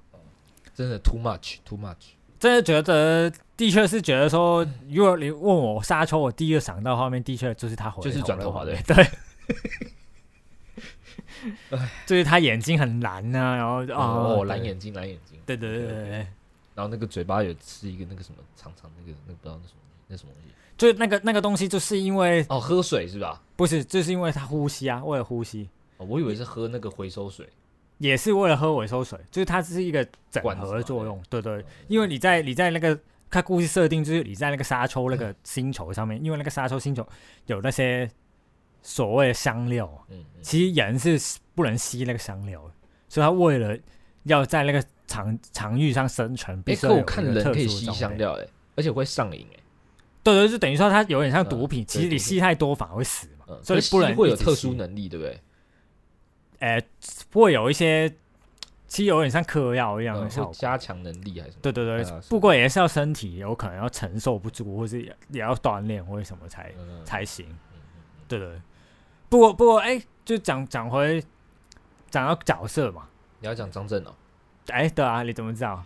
[0.74, 2.12] 真的 too much too much。
[2.40, 8.96] 真的觉得，的确是觉得说，如果你问我沙丘，我第一个想到画面，的确就是他回就是转头发画面对
[11.70, 15.38] 对，就是他眼睛很蓝呐、然后哦，哦，蓝眼睛，蓝眼睛。
[15.46, 16.26] 对，对对对对对，
[16.74, 20.48] 然后那个嘴巴有吃一个那个什么长长那个那个不知道那什么那什么东西。
[20.83, 23.40] 就是那个那个东西，就是因为哦，喝水是吧？
[23.55, 25.68] 不是，就是因为他呼吸啊，为了呼吸，
[25.99, 27.49] 哦，我以为是喝那个回收水。
[27.99, 32.99] 也是为了喝回收水，就是它是一个整合的作用，对对，因为你在你在那个
[33.31, 37.07] 它故事设定就是你在那个沙丘那个星球上面，因为那个沙丘星球
[37.47, 38.11] 有那些
[38.83, 42.75] 所谓的香料，嗯嗯，其实人是不能吸那个香料的，
[43.09, 43.79] 所以他为了
[44.25, 47.87] 要在那个场场域上生存，必哎，可我看人可以吸。
[47.92, 49.62] 香料哎，而且会上瘾哎。
[50.22, 55.40] 对对，就等于说它有点像嗯毒品，对其实你吸太多反而会死嘛，嗯，所以吸不能会有特殊能力，对不对？
[56.61, 56.80] 呃，
[57.32, 58.08] 会有一些
[58.87, 60.52] 其实有点像嗑药一样嗯的效果。
[60.52, 61.62] 会加强能力还是什么？
[61.62, 67.46] 对对对，啊不过也是要身体有可能要承受不住，或是也也要锻炼或者什么才嗯才行。
[68.28, 68.61] 对对，
[69.28, 71.22] 不过不过哎、就讲讲回
[72.11, 73.08] 讲到角色嘛，
[73.40, 74.14] 你要讲张震哦，
[74.68, 75.85] 哎、对啊，你怎么知道？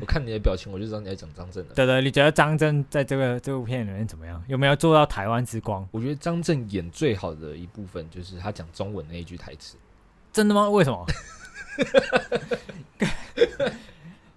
[0.00, 1.74] 我看你的表情，我就知道你在讲张震了。
[1.74, 4.42] 对对，你觉得张震在这个这部片里面怎么样？
[4.48, 5.88] 有没有做到台湾之光？
[5.92, 9.76] 我觉得张震演最好的一部分就是他讲中文那一句台词。
[10.32, 10.68] 真的吗？
[10.68, 11.06] 为什么？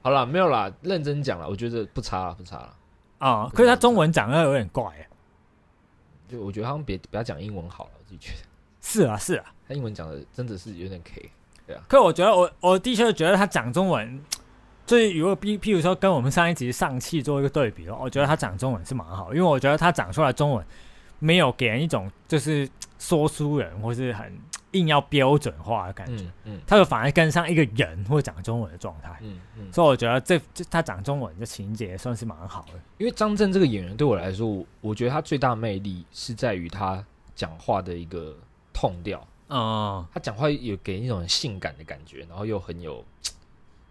[0.04, 2.76] 好啦，没有啦，认真讲了，我觉得不差了，不差了。
[3.18, 5.08] 啊、可是他中文讲的有点怪哎。
[6.30, 8.38] 就我觉得好像别不要讲英文好了，我自己觉得
[8.80, 11.32] 是啊是啊，他英文讲的真的是有点 K。
[11.90, 14.24] 可我觉得我我的确觉得他讲中文，
[14.88, 20.66] 就是如果譬譬如说跟我们上一集上汽做一个对比的话，我觉得他讲中文是蛮好，因为我觉得他讲出来中文
[21.20, 24.36] 没有给人一种就是说书人或是很
[24.72, 32.80] 硬要标准化的感觉，嗯嗯他就反而跟上一个人会讲中文的状态，嗯嗯，所以我觉得这这他讲中文的情节算是蛮好的。
[32.98, 37.04] 因为张震这个演员对我来说，我我觉得他最大的魅力是在于他
[37.36, 38.36] 讲话的一个
[38.72, 39.26] 痛调。
[39.50, 43.04] 嗯，他讲话有给一种很性感的感觉，然后又很有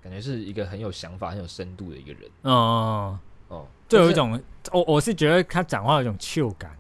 [0.07, 4.41] 感觉是一个很有想法、很有深度的一个人哦，哦，就有一是种
[4.71, 6.71] 我我是觉得他讲话有一种 chill 感。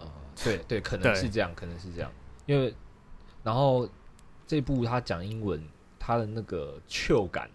[0.00, 0.06] 呃，
[0.42, 2.10] 对对，可能是这样，可能是这样，
[2.46, 2.74] 因为
[3.44, 3.88] 然后
[4.44, 5.62] 这部他讲英文，
[6.00, 7.48] 他的那个 chill 感，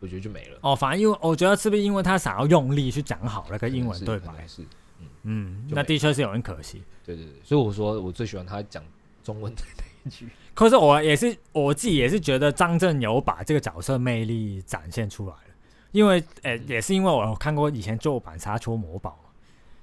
[0.00, 0.58] 我觉得就没了。
[0.60, 4.48] 哦，反正因为我觉得是不是因为他想要用力去讲好那个英文对白是可能？
[4.48, 4.66] 是，
[5.22, 6.82] 嗯，那的确是有点可惜。
[7.06, 8.84] 对对对，所以我说我最喜欢他讲
[9.22, 9.62] 中文的
[10.54, 15.54] 可是我也是我自己也是觉得张震有把这个角色魅力展现出来了，
[15.92, 19.18] 因为呃、也是因为我有看过以前旧版《沙丘魔堡》，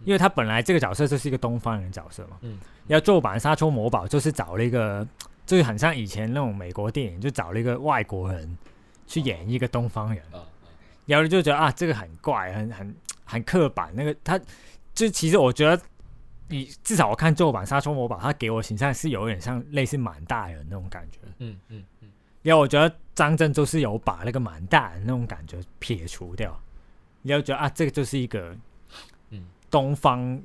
[0.06, 5.08] 因为他本来这个角色就是一个东方人角色嘛，嗯，要旧版《沙丘魔堡》就是找了一个，
[5.46, 8.58] 就是很像以前那种美国电影，就找了一个外国人
[9.08, 10.44] 去演一个东方人，啊，
[11.06, 13.92] 然后就觉得啊，这个很怪，很很很刻板。
[13.96, 14.40] 那个他，
[14.94, 15.82] 就其实我觉得，
[16.48, 21.18] 你至少我看旧版《沙丘魔堡》，他给我形象是有点像类似满大人那种感觉。
[21.40, 22.10] 嗯嗯嗯，
[22.44, 26.60] 因为我觉得张震就是有把那个满大人那种感觉撇除掉，
[27.24, 28.56] 然后觉得啊，这个就是一个
[29.32, 30.40] 嗯东方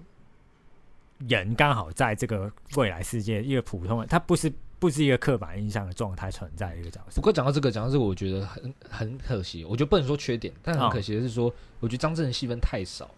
[1.28, 7.20] 人刚好在这个未来世界一个普通人，他不是不是一个刻板印象的状态存在的一个角色不。
[7.20, 9.66] 过讲到这个，讲到这个，我觉得很很可惜。
[9.66, 13.10] 我觉得不能说缺点，但很哦可惜的是说，我觉得张震的戏份太少。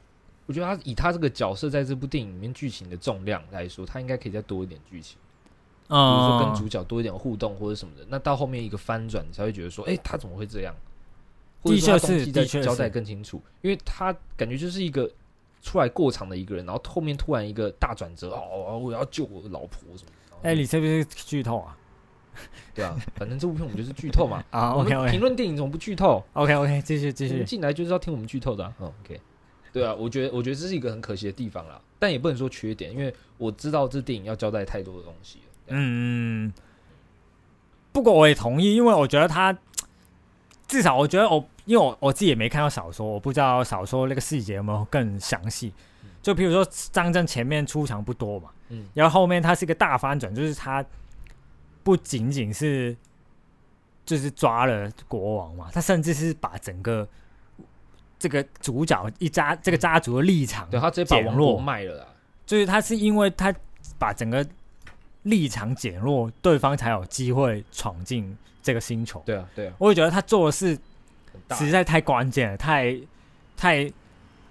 [0.46, 5.16] 我觉得他以他这个角色在这部电影里面剧情的重量来说，他应该可以再多一点剧情，
[5.88, 8.04] 比如说跟嗯，主角多一点互动或者什么的。
[8.08, 10.74] 那到后面一个翻转，你才会觉得说，哎、他怎么会这样？
[11.62, 15.08] 或者的确是说他动机再的确是交代更清楚，因为他感觉就是一个
[15.62, 20.10] 出来过场的一个人，然后后面突然一个大转折，哦，我要救我的老婆什么
[20.42, 21.78] 哎、你是不是剧透啊？
[22.74, 24.42] 对啊，反正这部片我们就是剧透嘛。
[24.50, 27.44] 啊我，OK 们评论电影怎么不剧透？OK OK，继续继续。
[27.44, 28.74] 进来就是要听我们剧透的、啊。
[28.80, 29.20] 嗯，OK，
[29.72, 35.44] 对啊，我觉得我觉得这是一个很可惜的地方啦，但也不能说缺点，因为我知道这电影要交代太多的东西了。
[35.68, 36.52] 嗯，嗯，
[37.90, 39.56] 不过我也同意，因为我觉得他
[40.68, 45.72] 至少我觉得我，因为我我自己也没看到小说，我不知道小说那个细节有没有更详细。
[46.20, 50.84] 就比如说张震前面出场不多嘛，嗯，然后后面他是一个大翻转，就是他
[51.82, 52.96] 不仅仅是
[54.06, 57.08] 就是抓了国王嘛，他甚至是把整个
[58.22, 62.06] 这个主角一家这个家族的立场，对他直接把减王国弱卖了啦。
[62.46, 63.52] 就是他是因为他
[63.98, 64.46] 把整个
[65.24, 69.20] 立场减弱，对方才有机会闯进这个星球。
[69.26, 70.78] 对啊，对啊，我也觉得他做的事。
[71.52, 72.94] 实在太关键了，太
[73.56, 73.90] 太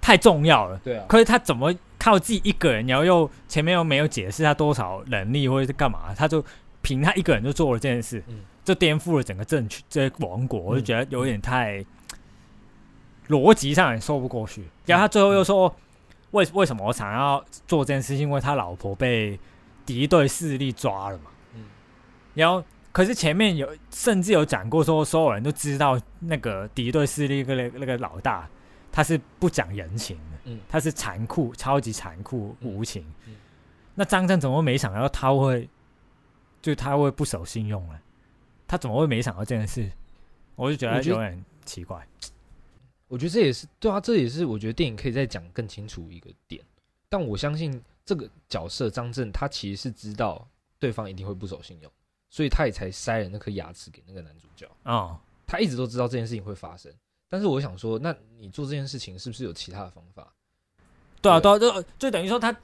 [0.01, 0.79] 太重要了。
[0.83, 6.43] 对啊，可是他怎么靠自己一个人，然后又前面又没有解释他多少能力或者是干嘛，他就
[6.81, 11.85] 凭他一个人就做了这件事，嗯就颠覆了整个政权这个王国，我就觉得有点太
[13.31, 14.63] 逻辑上也说不过去。
[14.85, 15.73] 然后他最后又说，
[16.31, 19.39] 为为什么我想要做这件事情，因为他老婆被
[19.85, 21.31] 敌对势力抓了嘛。
[21.55, 21.65] 嗯
[22.33, 28.47] 然后可是前面有甚至有讲过说，所有人都知道那个敌对势力那个那个老大
[28.91, 33.05] 他是不讲人情的，嗯他是残酷、超级残酷、嗯无情。
[33.27, 33.35] 嗯
[33.95, 35.69] 那张震怎么会没想到他会，
[36.61, 37.99] 就他会不守信用呢？
[38.67, 39.91] 他怎么会没想到这件事？
[40.55, 42.01] 我就觉得有点奇怪。
[43.11, 46.63] 我觉得这也是对啊，这也是我觉得电影可以再讲更清楚一个点。
[47.09, 50.47] 但我相信这个角色张震，他其实是知道
[50.79, 51.91] 对方一定会不守信用，
[52.29, 54.65] 所以他也才塞了那颗牙齿给那个男主角。
[54.85, 56.89] 哦，他一直都知道这件事情会发生，
[57.29, 60.33] 但是我想说，那你做这件事情是不是有其他的方法？
[61.21, 62.55] 对啊，对对啊，就就等于说他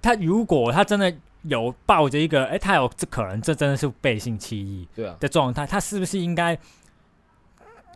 [0.00, 6.58] 他如果他真的有抱着一个，哎、他有这可能这真的是背信弃义对啊，的状态，他是不是应该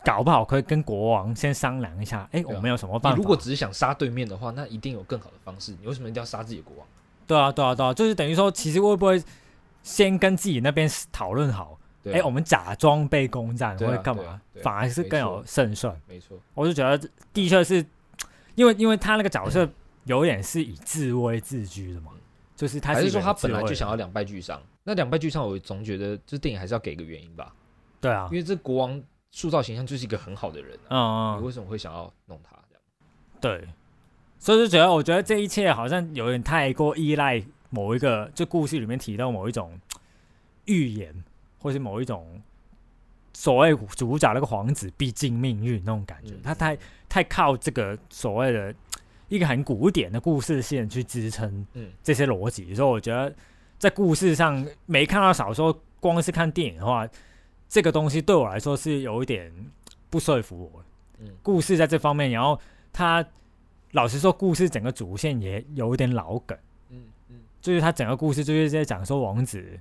[0.03, 2.27] 搞不好可以跟国王先商量一下？
[2.31, 3.17] 哎、我们有什么办法？
[3.17, 5.75] 你如果只是想杀对面的话，那一定有更好的方式。
[5.81, 6.87] 你为什么一定要杀自己的国王？
[7.27, 9.21] 对啊，对啊，对啊，就是等于说，其实会不会
[9.83, 11.77] 先跟自己那边讨论好？
[12.01, 15.93] 对哎、我们假装被攻占或者干嘛对啊，啊反而是更有胜算。
[16.07, 17.85] 没错，我就觉得的确是，
[18.55, 19.69] 因为因为他那个角色
[20.05, 22.13] 有点是以自危自居的嘛，
[22.55, 24.61] 就是他还是说他本来就想要两败俱伤？
[24.85, 27.53] 那两败俱伤，我总觉得这电影还是要给个原因吧，
[27.99, 28.99] 对啊因，为这国王
[29.31, 32.81] 塑造形象就是一个很好的人、啊，嗯嗯，你为什么会想要弄他这样？
[33.39, 33.69] 对，
[34.39, 39.79] 所以就觉得我觉得这一切好像有点太过依赖某一个，就故事里面提到某一种
[40.65, 41.23] 预言，
[41.59, 42.41] 或是某一种
[43.33, 46.41] 所谓主角那个皇子必尽命运那种感觉，嗯。
[46.43, 48.73] 他太太靠这个所谓的
[49.27, 51.91] 一个很古典的故事线去支撑嗯。
[52.01, 53.33] 这些逻辑，所以我觉得
[53.77, 57.07] 在故事上没看到小说，光是看电影的话，
[57.69, 59.53] 这个东西对我来说是有一点
[60.09, 60.87] 不说服我的。
[61.19, 61.37] 嗯。
[61.43, 62.59] 故事在这方面，然后
[62.91, 63.23] 他
[63.91, 66.57] 老实说，故事整个主线也有一点老梗，
[66.89, 67.41] 嗯嗯。
[67.61, 69.79] 就是他整个故事就是在讲说王子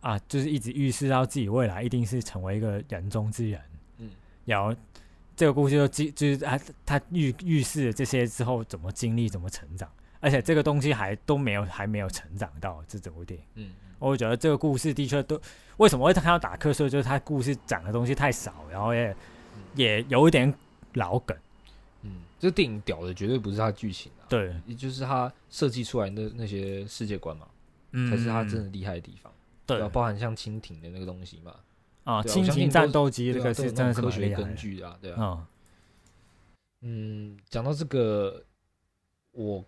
[0.00, 3.60] 啊，就是一直预示到自己未来一定是成为一个人中之人，
[3.98, 4.10] 嗯。
[4.44, 4.74] 然后
[5.34, 13.46] 这个故事就记就是他他预预示了这些之后怎么经历怎么成长，而且这个东西还都没有还没有成长到这整部电影。
[13.54, 15.40] 嗯我会觉得这个故事的确都
[15.76, 19.16] 为什么会看到打瞌睡，就是他故事讲的东西太少，然后也
[19.76, 20.52] 也有一点
[20.94, 21.36] 老梗。
[22.02, 27.46] 嗯，这个电影屌的绝对不是它剧情啊，对，也就是他设计出来的那些世界观嘛，
[27.92, 29.32] 嗯，才是他真的厉害的地方。
[29.66, 31.54] 对啊包含像蜻蜓的那个东西嘛，
[32.02, 34.30] 啊，蜻蜓战斗机这个是真的科学。
[34.30, 35.16] 根据的啊，对啊。
[35.20, 35.46] 嗯
[36.82, 38.42] 嗯，讲到这个，
[39.32, 39.62] 我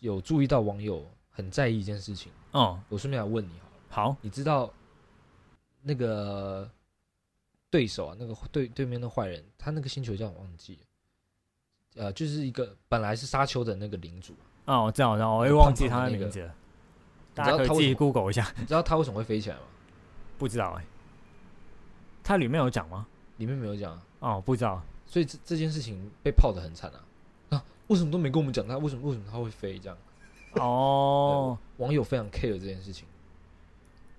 [0.00, 3.50] 有注意到网友很在意一件事情，嗯，我顺便来问你
[3.94, 4.16] 好。
[4.22, 4.72] 你知道
[5.82, 6.68] 那个
[7.70, 10.76] 对手啊，那个对对面的坏人，他那个星球叫我忘记
[11.94, 16.40] 了，呃，就是一个本来是沙丘的那个领主，啊，我知道，然后我又忘记他的名字。
[16.40, 16.52] 了，
[17.34, 19.62] 大家可以自己 Google 一下，你知道他为什么会飞起来吗？
[20.38, 20.84] 不知道哎，
[22.24, 23.06] 他里面有讲吗？
[23.36, 27.04] 里面没有讲啊，哦，不知道，所以这这件事情被泡的很惨啊。
[27.50, 27.64] 啊！
[27.86, 28.76] 为什么都没跟我们讲他？
[28.78, 29.96] 为什么为什么他会飞这样？
[30.54, 33.13] 哦，网友非常 care 这件事情，哦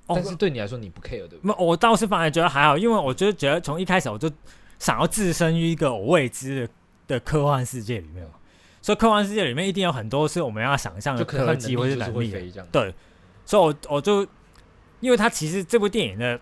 [0.08, 1.40] 但是对你来说你不 care 对不对？
[1.44, 4.32] 那我倒是反而觉得还好，因为我就觉得从一开始我就
[4.78, 6.74] 想要置身于一个我未知的
[7.08, 8.32] 的科幻世界里面嘛，
[8.82, 12.72] 所以科幻世界里面一定有很多是我们要想象的科技或者能力就是是能力。
[12.72, 12.94] 对，
[13.46, 14.28] 所以我我就
[15.00, 16.40] 因为他其实这部电影的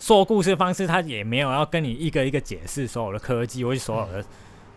[0.00, 4.24] 说故事方式，他也没有要跟你一个一个解释所有的科技或是所有的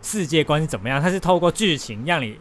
[0.00, 2.38] 世界观是怎么样，他是透过剧情让你哎。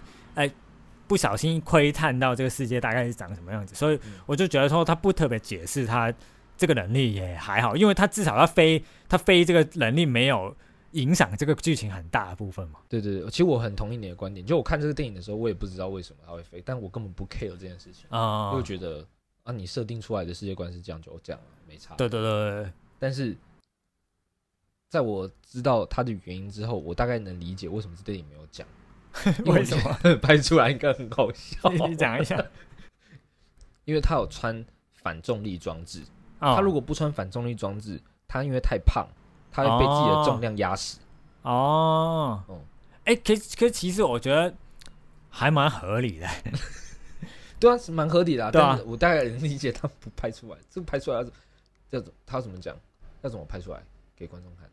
[1.08, 6.14] 不小心窥探到这个世界大概是长什么样子，所以嗯我就觉得说他不特别解释他
[6.58, 10.56] 这个能力也还好，因为他至少他飞他飞这个能力没有
[10.92, 12.80] 影响这个剧情很大的部分嘛。
[12.90, 14.46] 对对对，其实我很同意你的观点。
[14.46, 19.06] 就我看这个电影的时候，我也不知道为什么他会飞，但我根本不 care 这件事情，啊、因为觉得
[19.44, 21.94] 啊，你设定出来的世界观是这样就这样了，没差。
[21.96, 23.36] 对对对对，但是
[24.90, 28.66] 在我知道他的原因之后，我大概能理解为什么这电影没有讲。
[29.46, 29.98] 为什么？
[30.22, 31.70] 拍出来应该很好笑？
[31.88, 32.46] 你讲一下。
[33.86, 36.02] 因为他有穿反重力装置，
[36.40, 39.08] 哦他如果不穿反重力装置，他因为太胖，
[39.52, 41.00] 他会被自己的重量压死。
[41.44, 42.62] 哦哦，
[43.06, 44.54] 哎、可可是其实我觉得
[45.30, 46.28] 还蛮合理的。
[47.60, 48.52] 对啊，是蛮合理的、啊。
[48.52, 51.32] 对啊我大概能理解他不拍出来，这个拍出来要怎
[51.92, 52.76] 要他要怎么讲？
[53.22, 53.82] 要怎么拍出来
[54.16, 54.70] 给观众看？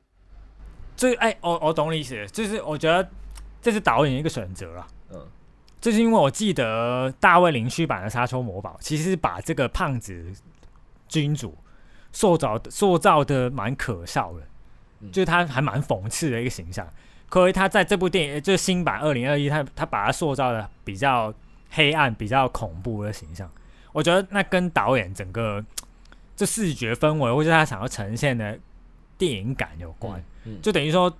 [0.96, 3.08] 就是哎、我我懂你意思，就是我觉得
[3.64, 4.86] 这是导演一个选择啊。
[5.12, 5.20] 嗯
[5.80, 10.32] 就是因为我记得大卫林区版的《沙丘魔堡》其实把这个胖子
[11.08, 11.54] 君主
[12.10, 14.40] 塑造塑造的蛮可笑的，
[15.00, 16.88] 嗯就是他还蛮讽刺的一个形象。
[17.28, 21.34] 可是他在这部电影，就是新版二零二一，他他把他塑造的比较
[21.70, 23.50] 黑暗、比较恐怖的形象。
[23.92, 25.62] 我觉得那跟导演整个
[26.34, 28.58] 这视觉氛围，或者他想要呈现的
[29.18, 30.24] 电影感有关。
[30.44, 31.14] 嗯，就等于说，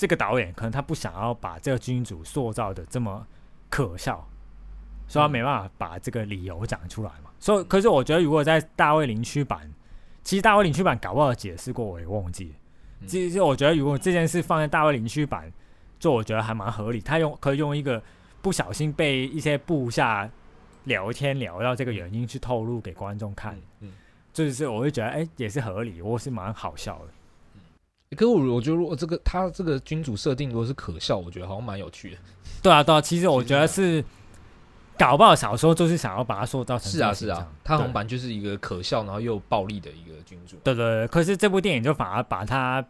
[0.00, 3.26] 这个导演可能他不想要把这个君主塑造的这么
[3.68, 4.26] 可笑，
[5.06, 7.30] 所以他没办法把这个理由讲出来嘛。
[7.38, 9.70] 所以，可是我觉得如果在大卫林区版，
[10.24, 12.54] 其实大卫林区版搞不好解释过，我也忘记
[13.06, 15.52] 其实我觉得如果这件事放在大卫林区版，
[15.98, 16.98] 就我觉得还蛮合理。
[17.02, 18.02] 他用可以用一个
[18.40, 20.30] 不小心被一些部下
[20.84, 23.92] 聊天聊到这个原因去透露给观众看，嗯嗯。
[24.32, 27.12] 就是我会觉得哎、也是合理，我是蛮好笑的。
[28.16, 32.16] 可是我我觉得，如果这个他这个君主设定如果是可笑，我觉得好像蛮有趣的。
[32.60, 34.04] 对啊，对啊，其实我觉得是
[34.98, 42.84] 搞不好小说就是想要把它塑造成是啊是啊，他好像对版就是一个可笑然后又暴力的一个君主，对对对，可是这部电影就反而把他，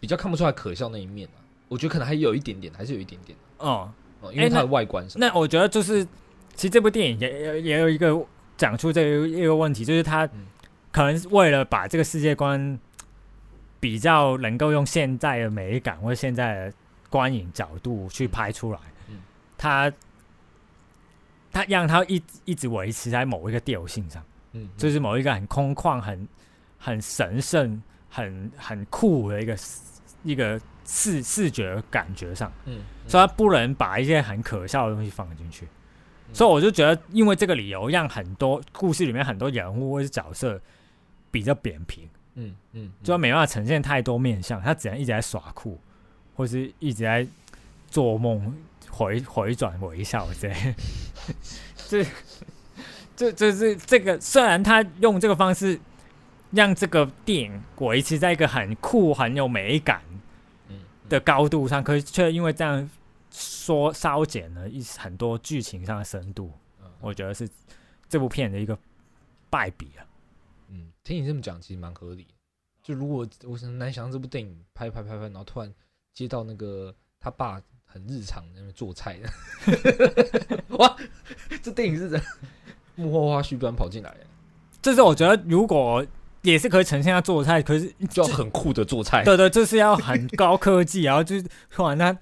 [0.00, 1.38] 比较看不出来可笑那一面啊。
[1.68, 3.88] 我觉得可能还有一点点，还是有一点点哦、
[4.20, 5.24] 哦，因为它的外观什么。
[5.24, 6.04] 那我觉得就是，
[6.54, 8.14] 其实这部电影也也也有一个
[8.56, 10.46] 讲出这一个问题，就是他嗯
[10.92, 12.78] 可能是为了把这个世界观
[13.84, 16.74] 比较能够用现在的美感或者现在的
[17.10, 18.78] 观影角度去拍出来，
[19.10, 19.16] 嗯。
[19.58, 19.92] 他
[21.52, 24.24] 他让他一一直维持在某一个调性上。
[24.52, 26.26] 嗯，就是某一个很空旷、很
[26.78, 29.54] 很神圣、很很酷的一个
[30.22, 35.66] 一个视视觉感觉上，嗯，所以他不能把一些很可笑的东西放进去。
[36.28, 36.34] 嗯。
[36.34, 40.58] 所以我就觉得，因为这个理由，让很多故事里面很多人物或者角色
[41.30, 45.78] 比较扁平，嗯嗯，就他没办法呈现太多面相，他只能一直在耍酷，
[46.34, 47.26] 或是一直在
[47.88, 48.54] 做梦、
[48.90, 50.26] 回回转微笑。
[51.88, 52.04] 这
[53.16, 55.78] 这这是这个，虽然他用这个方式
[56.50, 60.02] 让这个电影维持在一个很酷、很有美感
[60.68, 62.90] 嗯的高度上，可是却因为这样
[63.30, 66.50] 说稍减了一很多剧情上的深度，
[66.82, 67.48] 嗯我觉得是
[68.08, 68.76] 这部片的一个
[69.48, 70.02] 败笔啊。
[70.74, 72.34] 嗯，听你这么讲，其实蛮合理的。
[72.82, 75.72] 就如果我很难想象这部电影拍拍拍拍，然后突然
[76.12, 80.96] 接到那个他爸很日常在那边做菜的， 哇，
[81.62, 82.20] 这电影是人
[82.96, 84.14] 幕后花絮突然跑进来，
[84.82, 86.04] 这是我觉得如果
[86.42, 89.24] 也是可以呈现他做菜，可是就要很酷的做菜。
[89.24, 92.14] 对对，就是要很高科技，然后就是突然他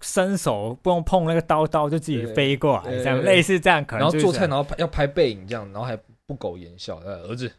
[0.00, 6.98] 伸手不用碰那个刀，刀就自己飞过来，这样类似这样，可能然后做菜，然后要拍背影这样，然后还不苟言笑。
[6.98, 7.54] 呃，儿子啊，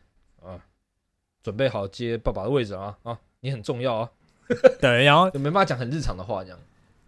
[1.46, 4.10] 准备好接爸爸的位置啊啊，你很重要啊，
[4.82, 6.60] 对，然后就 没办法讲很日常的话，这样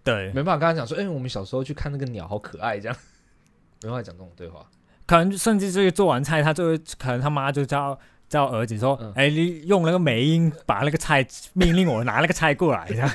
[0.04, 2.96] 对，没办法跟他讲说，哎、我们小时候去看那个鸟好可爱，这样
[3.82, 4.64] 没办法讲这种对话。
[5.08, 7.98] 可能甚至就是做完菜，他就会可能他妈就叫
[8.30, 13.10] 叫儿子说嗯：“哎、你用那个美音把那个菜命令我拿那个菜过来。”这样，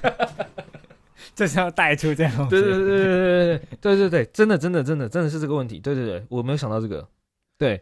[1.37, 2.51] 就是要带出这样东西。
[2.51, 5.79] 对对对对对对对对对，真的真的真的真的是这个问题。
[5.79, 7.07] 对对对，我没有想到这个。
[7.59, 7.81] 对，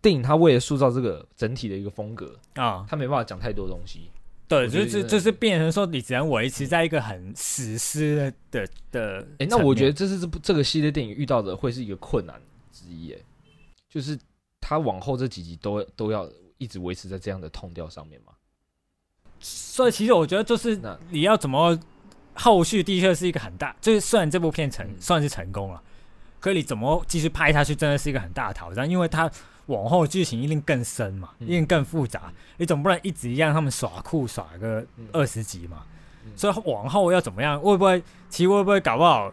[0.00, 4.10] 电影它为了塑造这个整体的一个风格，啊、它没办法讲太多东西。
[4.46, 9.28] 对，就是就是变成说，你只能维持在一个很史诗的的的。
[9.38, 12.40] 哎、那我觉得这是这部这个系列电影遇到的会是一个困难
[12.72, 13.18] 之一，哎，
[13.90, 14.18] 就是
[14.58, 16.26] 它往后这几集都都要
[16.56, 18.32] 一直维持在这样的痛调上面嘛。
[19.38, 21.78] 所以其实我觉得就是那你要怎么
[22.32, 25.82] 后续的确是一个很大，就是虽然这部片成、嗯算是成功了，
[26.40, 29.30] 可你怎么继续拍下去真的是一个很大的挑战，因为它
[29.68, 31.48] 往后剧情一定更深嘛，嗯。
[31.48, 35.06] 一定更复杂，你总不能一直让他们耍酷耍个嗯。
[35.12, 35.84] 二十集嘛，
[36.24, 36.32] 嗯。
[36.36, 39.32] 所以往后要怎么样，会不会其实会不会搞不好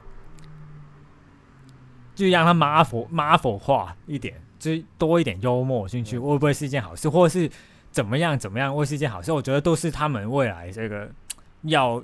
[2.14, 6.22] 就让他 Marvel Marvel 化一点，就是多一点幽默进去，嗯。
[6.22, 7.50] 会不会是一件好事，或是
[7.92, 9.32] 怎么样怎么样会是一件好事？
[9.32, 11.10] 我觉得都是他们未来这个
[11.64, 12.04] 要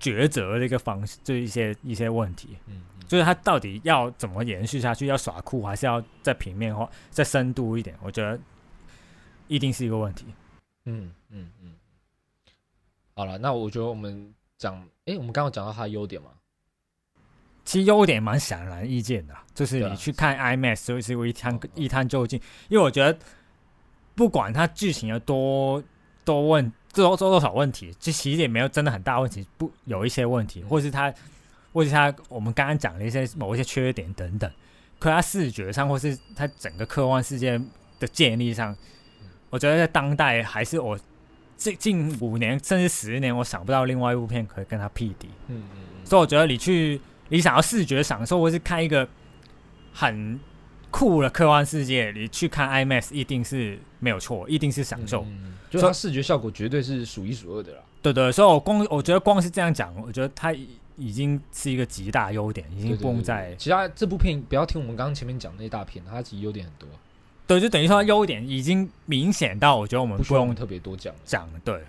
[0.00, 7.96] 抉择的一个方式，就一些一些问题，嗯嗯就是他到底要怎么延续下去，要耍酷还是要在平面化、再深度一点？
[8.02, 8.38] 我觉得
[9.48, 10.26] 一定是一个问题。
[10.84, 11.72] 嗯嗯嗯。
[13.16, 16.28] 好了，那我觉得我们讲，哎、我们刚刚讲到它的优点嘛，
[17.64, 23.18] 其实优点蛮显然易见的啊，就是你去看 IMAX 就是一探一探究竟，因为我觉得
[24.14, 25.82] 不管它剧情有多
[26.24, 31.12] 多问多多多少问题，这其实也没有真的很大问题，不有一些问题，嗯或是它
[31.72, 34.50] 或者他我们刚刚讲的一些某一些缺点等等，
[34.98, 37.60] 可他视觉上或是他整个科幻世界
[37.98, 38.76] 的建立上，
[39.50, 40.98] 我觉得在当代还是我
[41.56, 45.28] 近近五年甚至十年，我想不到另外一部片可以跟他匹敌。
[45.48, 49.08] 嗯嗯嗯，所以我觉得你去，你想要视觉享受，或是看一个
[49.92, 50.38] 很
[50.90, 55.22] 酷的科幻世界，你去看 IMAX 一定是没有错，一定是享受。
[55.22, 57.82] 嗯就它视觉效果绝对是数一数二的啦。
[58.00, 60.50] 对对，所以我光我觉得光是这样讲，我觉得它
[60.98, 66.88] 已已经是一个极大优点，已经不用再其他这部片不要听我们刚刚前面讲那一大片，它其实优点很多，
[67.46, 71.14] 对，就等于说优点已经明显到，我觉得我们不用特别多讲。
[71.24, 71.48] 讲。
[71.64, 71.82] 对，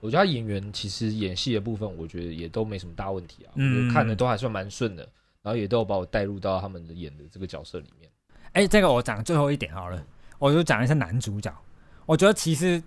[0.00, 3.54] 我觉得他演员其实演戏的部分，我觉得也都没什么大问题啊，
[3.92, 5.08] 看的都还算蛮顺的，
[5.42, 8.10] 然后也都有把我带入到他们的演的这个角色里面。
[8.52, 10.04] 哎，这个我讲最后一点好了，
[10.38, 11.54] 我就讲一下男主角。
[12.04, 12.82] 我觉得其实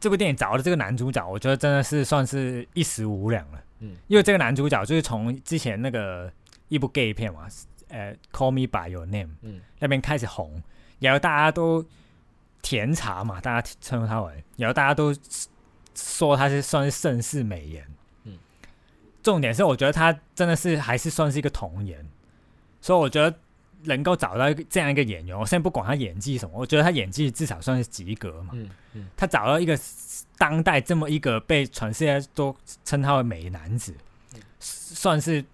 [0.00, 3.60] 这部电影找的这个男主角，我觉得真的是算是一时无两了。
[3.84, 6.32] 嗯，因为这个男主角就是从之前那个
[6.68, 7.46] 一部 gay 片嘛，
[7.88, 9.60] 呃，《Call Me by Your Name》嗯。
[9.78, 10.62] 那边开始红，
[10.98, 11.84] 然后大家都
[12.62, 15.14] 甜茶嘛，大家称呼他为，然后大家都
[15.94, 17.86] 说他是算是盛世美颜。
[18.24, 18.38] 嗯，
[19.22, 22.08] 重点是我觉得他真的是还是算是一个童颜，
[22.80, 23.36] 所以我觉得
[23.84, 28.50] 能够找到这样一个演员，我现在不管他演技什么，我觉得他演技至少算是及格嘛。
[28.52, 29.06] 嗯嗯。
[29.16, 29.78] 他找到一个
[30.36, 32.54] 当代这么一个被全世界都
[32.84, 33.94] 称他为美男子，
[34.34, 34.40] 嗯。
[34.58, 35.44] 算是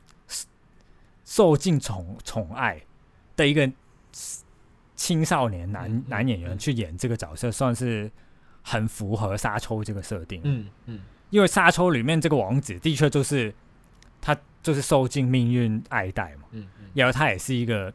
[1.25, 2.81] 受尽宠宠爱
[3.37, 3.71] 的一个
[4.97, 6.59] 青少年男、男演员嗯。
[6.59, 8.11] 去演这个角色，算是
[8.63, 10.41] 很符合沙丘这个设定。
[10.45, 11.01] 嗯嗯。
[11.31, 13.55] 因为沙丘里面这个王子的确就是
[14.21, 16.87] 他就是受尽命运爱戴嘛，嗯嗯。
[16.93, 17.93] 然后他也是一个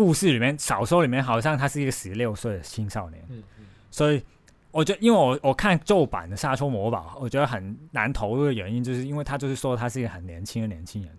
[0.00, 3.22] 故事里面小说里面好像他是一个十六岁的青少年。
[3.28, 4.22] 嗯嗯所以
[4.70, 11.12] 我觉得，因为我我看旧版的《沙丘魔堡》，我觉得很难投入的原因，就是因为他就是说他是一个很年轻的年轻人，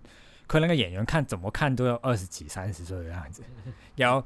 [0.47, 3.43] 可那个演员看怎么看都要二十几、三十岁的样子，
[3.95, 4.25] 然后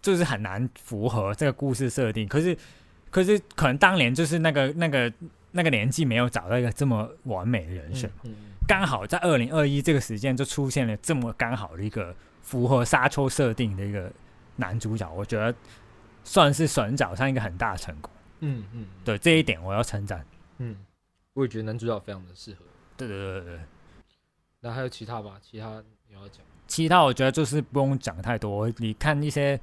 [0.00, 2.26] 就是很难符合这个故事设定。
[2.26, 2.56] 可是，
[3.10, 5.12] 可是可能当年就是那个那个
[5.50, 8.34] 那个年纪没有找到一个这么完美的人选，嗯嗯
[8.66, 14.12] 刚好在二零二一这个时间就出现了这么刚好的一个符合沙丘设定的一个
[14.54, 15.52] 男主角，我觉得
[16.22, 18.08] 算是选角上一个很大的成功。
[18.38, 20.24] 嗯嗯，对这一点我要称赞。
[20.58, 20.76] 嗯，
[21.32, 22.60] 我也觉得男主角非常的适合。
[22.96, 23.60] 对对对对对，
[24.60, 25.32] 那还有其他吧？
[25.42, 26.44] 其他你要讲？
[26.68, 28.70] 其他我觉得就是不用讲太多。
[28.76, 29.58] 你看一些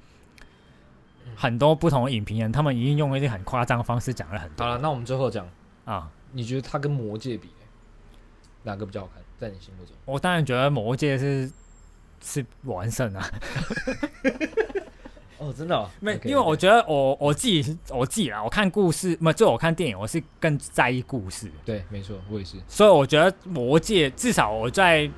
[1.36, 5.48] 很多不同的影评人，他们已经用一些很夸张的方式讲了很多好了，那我们最后讲，
[5.86, 6.12] 啊。
[6.34, 7.50] 你觉得他跟魔戒比，
[8.64, 9.22] 哪个比较好看？
[9.38, 9.94] 在你心目中？
[10.06, 11.52] 我当然觉得魔戒是
[12.24, 13.32] 是完胜啊，
[15.38, 15.90] 哦，真的、哦？
[16.00, 21.50] 没因为我觉得我我自己我自己啦，我看故事，没就我看电影，我是更在意故事。
[21.66, 22.58] 对，没错，我也是。
[22.68, 25.10] 所以我觉得《魔戒》至少我在，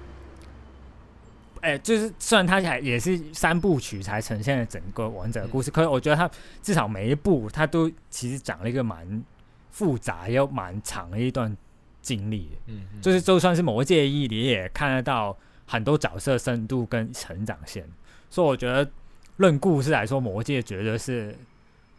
[1.59, 6.29] 哎、就是虽然它还也是三部曲才呈现了整个完整的故事，可是我觉得它
[6.61, 9.23] 至少每一部它都其实讲了一个蛮
[9.71, 11.55] 复杂又蛮长的一段
[12.01, 17.87] 经历，嗯，嗯就是就算是《魔戒一》，你也看得到很多角色深度跟成长线，
[18.29, 18.89] 所以我觉得
[19.37, 21.35] 论故事来说，《魔戒》绝对是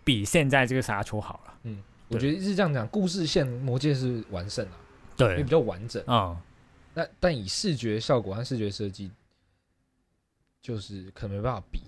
[0.04, 1.54] 比现在这个沙丘好了。
[1.64, 4.76] 嗯我觉得是这样讲，故事线魔戒是完胜啊，
[5.16, 6.00] 对比，较完整。
[6.04, 6.36] 啊，
[6.92, 9.10] 那但以视觉效果和视觉设计，
[10.60, 11.80] 就是可能没办法比。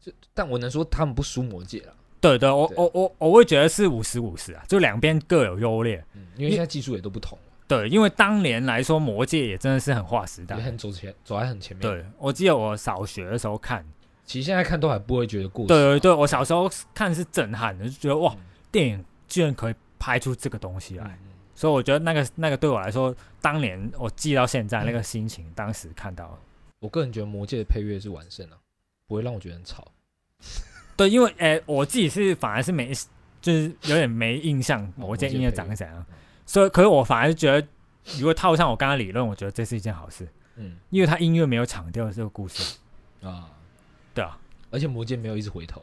[0.00, 6.02] 就但我能说他们不输魔戒了，对对，我我我我会觉得是五十五十啊，就两边各有优劣。
[6.14, 10.62] 嗯，因为现在技术也都不同了，对，因为当年来说，《魔戒》也真的是很划时代也。
[10.62, 13.84] 很走前，走在很前面。，对，我记得我小学的时候看，
[14.24, 15.68] 其实现在看都还不会觉得过时。
[15.68, 21.04] 对对对，我小时候看是震撼的，就觉得哇嗯，电影居然可以拍出这个东西来。
[21.06, 26.36] 嗯所以我觉得那个那个对我来说，当年我记到现在那个心情，当时看到，
[26.80, 28.56] 我个人觉得魔戒的配乐是完胜啊，
[29.06, 29.86] 不会让我觉得很吵。
[30.96, 32.92] 对，因为诶、我自己是反而是没，
[33.40, 36.04] 就是有点没印象《魔戒》音乐长怎样，
[36.46, 37.66] 所以可是我反而是觉得，
[38.18, 40.76] 如果套上我刚刚理论，我觉得这是一件好事，嗯。
[40.90, 42.78] 因为他音乐没有抢掉这个故事，
[43.22, 43.50] 啊，
[44.14, 44.38] 对啊，
[44.70, 45.82] 而且魔戒没有一直回头。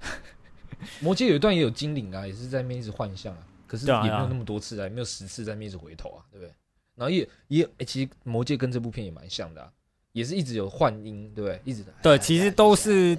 [1.00, 6.52] 魔戒有一段也有精灵啊，也是在那边一直幻象啊，可是也没有那么多次啊，也没有十次在那边一直回头啊，对不对？
[6.94, 9.70] 然后也也、诶其实魔戒跟这部片也蛮像的啊，
[10.12, 11.60] 也是一直有幻音，对不对？
[11.64, 13.16] 一直对其实都是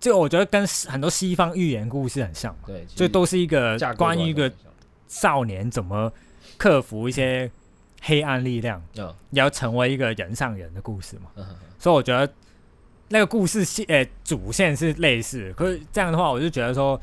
[0.00, 4.52] 就我觉得跟很多西方寓言故事很像嘛，对，其实就都是一个关于一个
[5.08, 6.12] 少年怎么
[6.56, 7.50] 克服一些
[8.02, 11.30] 黑暗力量，嗯也要成为一个人上人的故事嘛。
[11.34, 12.32] 嗯嗯所以我觉得
[13.08, 17.00] 那个故事线，呃、主线是类似，可是这样的话，我就觉得说，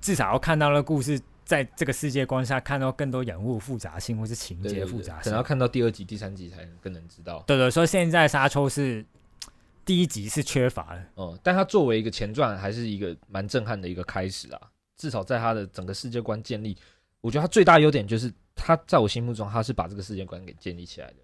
[0.00, 5.42] 至少要看到那个故事在这个世界观下看到更多人物复杂性或是情节复杂性可能要。
[5.42, 7.44] 看到第二集、第三集才能更能知道。
[7.46, 9.04] 对对，所以现在沙丘是
[9.84, 11.04] 第一集是缺乏的。
[11.14, 14.60] 哦、但它作为一个前传，还是一个蛮震撼的一个开始啊。
[14.96, 16.76] 至少在他的整个世界观建立，
[17.20, 21.14] 我觉得他最大优点就是，他在我心目中，他是把这个世界观给建立起来的。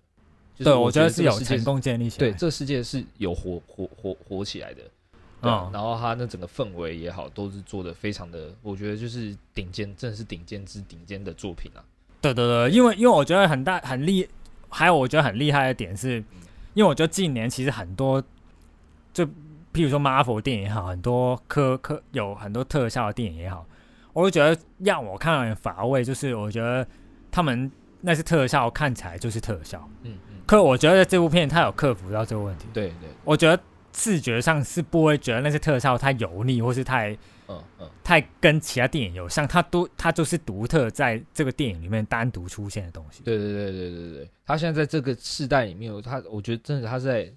[0.54, 2.28] 就是对，我我觉得是有成功建立起来。
[2.30, 4.82] 对，这个世界是有活活活活起来的。
[5.42, 11.80] 嗯然后他那整个氛围也好，都是做的非常的，我觉得就是顶尖，真的是顶尖之顶尖的作品啊。
[12.20, 14.28] 对对对，因为因为我觉得很大很厉，
[14.68, 16.22] 还有我觉得很厉害的点是，
[16.74, 18.22] 因为我觉得近年其实很多，
[19.14, 19.26] 就
[19.72, 23.66] 譬如说 Marvel 电影也好，很多科科有很多特效的电影也好，
[24.12, 26.86] 我就觉得让我看到很乏味，就是我觉得
[27.30, 33.62] 他们那些特效，看起来就是特效，嗯嗯，可我觉得这部片它有克服到这个问题，对对，我觉得
[33.92, 37.12] 视觉上是不会觉得那些特效太油腻，或是太
[37.48, 43.22] 嗯嗯，太跟其他电影有像，它都它就是独特在这个电影里面单独出现的东西。
[43.24, 47.32] 对对对对对对，他现在在这个世代里面，他我觉得真的他在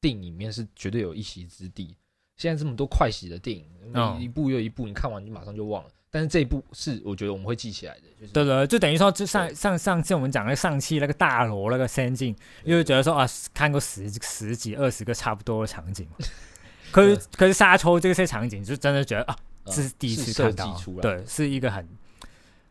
[0.00, 1.96] 电影里面是绝对有一席之地。
[2.36, 5.90] 现在这么多快喜的电影，嗯一部又一部，你看完你马上就忘了。
[6.10, 12.34] 但是这一部是我觉得我们会记起来的，就是对对，就等于说，就上上上次我们讲的上期那个大罗那个仙境，
[12.64, 16.16] 又会觉得说啊，看过十十几二十个差不多的场景嘛。
[16.92, 21.86] 可是可是沙丘这些场景，就真的觉得啊，呃这是第一次看到，对，是一个很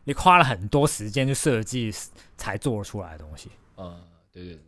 [0.04, 1.92] 你花了很多时间去设计
[2.36, 3.50] 才做出来的东西。
[3.76, 4.00] 嗯，
[4.32, 4.62] 对对对，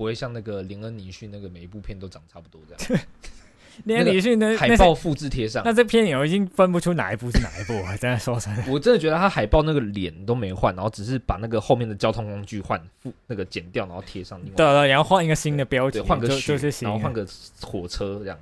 [0.00, 3.02] 不会像那个林恩尼逊那个每一部片都长差不多这样，
[3.84, 5.62] 林恩·尼逊的海报复制贴上。
[5.62, 8.64] 那这片影我已经分不出哪一部是哪一部了，真的说真的。
[8.66, 17.26] 我真的觉得他海报那个脸都没换，然后只是把那个后面的交通工具换复那个剪掉，然后贴上另外对对，然后换一个新的标题，对换个就是新然后换个
[17.60, 18.38] 火车这样，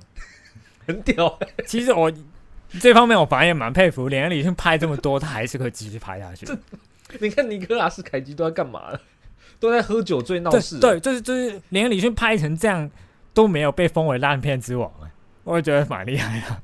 [0.87, 1.37] 很屌。
[1.67, 2.09] 其实我
[2.79, 6.47] 这方面我反而也蛮佩服，林恩·尼逊拍这么多，他还是可以继续拍下去。
[7.19, 9.01] 你看尼克拉斯凯奇都在干嘛了？
[9.59, 10.79] 都在喝酒醉闹对事。
[10.79, 12.89] 对，就是就是连李迅拍成这样
[13.33, 15.11] 都没有被封为烂片之王，哎，
[15.43, 16.61] 我也觉得蛮厉害的。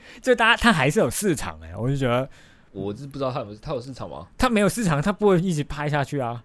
[0.20, 2.28] 就大家他还是有市场哎，我就觉得
[2.72, 4.26] 我是不知道他有他有市场吗？
[4.36, 6.44] 他没有市场，他不会一直拍下去啊。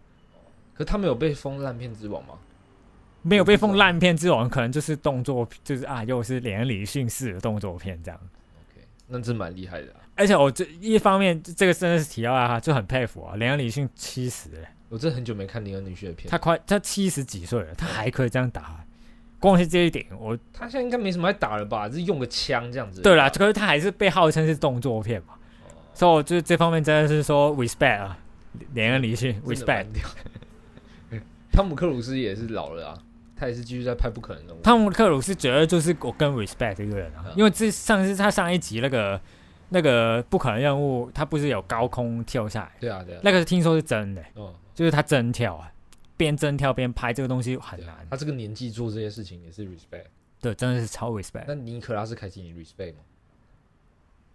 [0.74, 2.36] 可他没有被封烂片之王吗？
[3.22, 8.20] 没有被封烂片之王，可能就是动作，就是啊，又是连李迅式的动作片这样。
[8.72, 10.03] OK，那真蛮厉害的、啊。
[10.16, 18.86] 而且我这一方面，这个真的是提到啊，就很佩服啊，连李逊七十哎，我真的很久没看林恩女婿的片，他快他七十几岁了，他还可以这样打，
[19.40, 21.88] 光是这一点，我他现在应该没什么爱打了吧？
[21.90, 23.02] 就是用个枪这样子。
[23.02, 25.34] 对啦，可是他还是被号称是动作片嘛，
[25.94, 28.18] 所以我就这方面真的是说 respect 啊，
[28.74, 29.88] 连恩李逊 respect。
[31.52, 33.00] 汤姆克鲁斯也是老了啊，
[33.36, 34.56] 他也是继续在拍不可能的。
[34.64, 39.22] 汤姆克鲁斯绝对就是我更 respect 这个人啊嗯，因为这上次他上一集那个
[39.74, 43.22] 那个不可能任务，他不是有高空跳下来，对啊，对啊。
[43.24, 45.72] 那个听说是真的、哦，就是他真跳啊，
[46.16, 50.06] 边真跳边拍这个东西很难，他这个年纪做这些事情也是 respect。
[50.40, 51.46] 对，真的是超 respect。
[51.48, 53.00] 那尼可拉斯凯奇，你 respect 吗？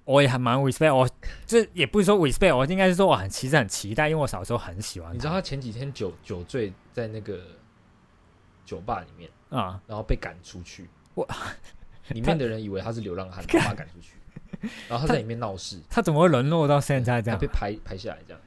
[0.05, 1.09] 我也还蛮 respect，我
[1.47, 7.39] 这也不是说 respect，我应该是说我很其实很期待，因为我小时候很喜欢你知道他前几天酒酒醉在那个
[8.65, 10.89] 酒吧里面，啊、然后被赶出去。
[11.15, 11.29] 我
[12.09, 14.15] 里面的人以为他是流浪汉， 把他赶出去，
[14.89, 17.47] 然后他在里面闹事，他怎么会沦落到现在这样被？
[17.47, 18.41] 拍拍下来这样。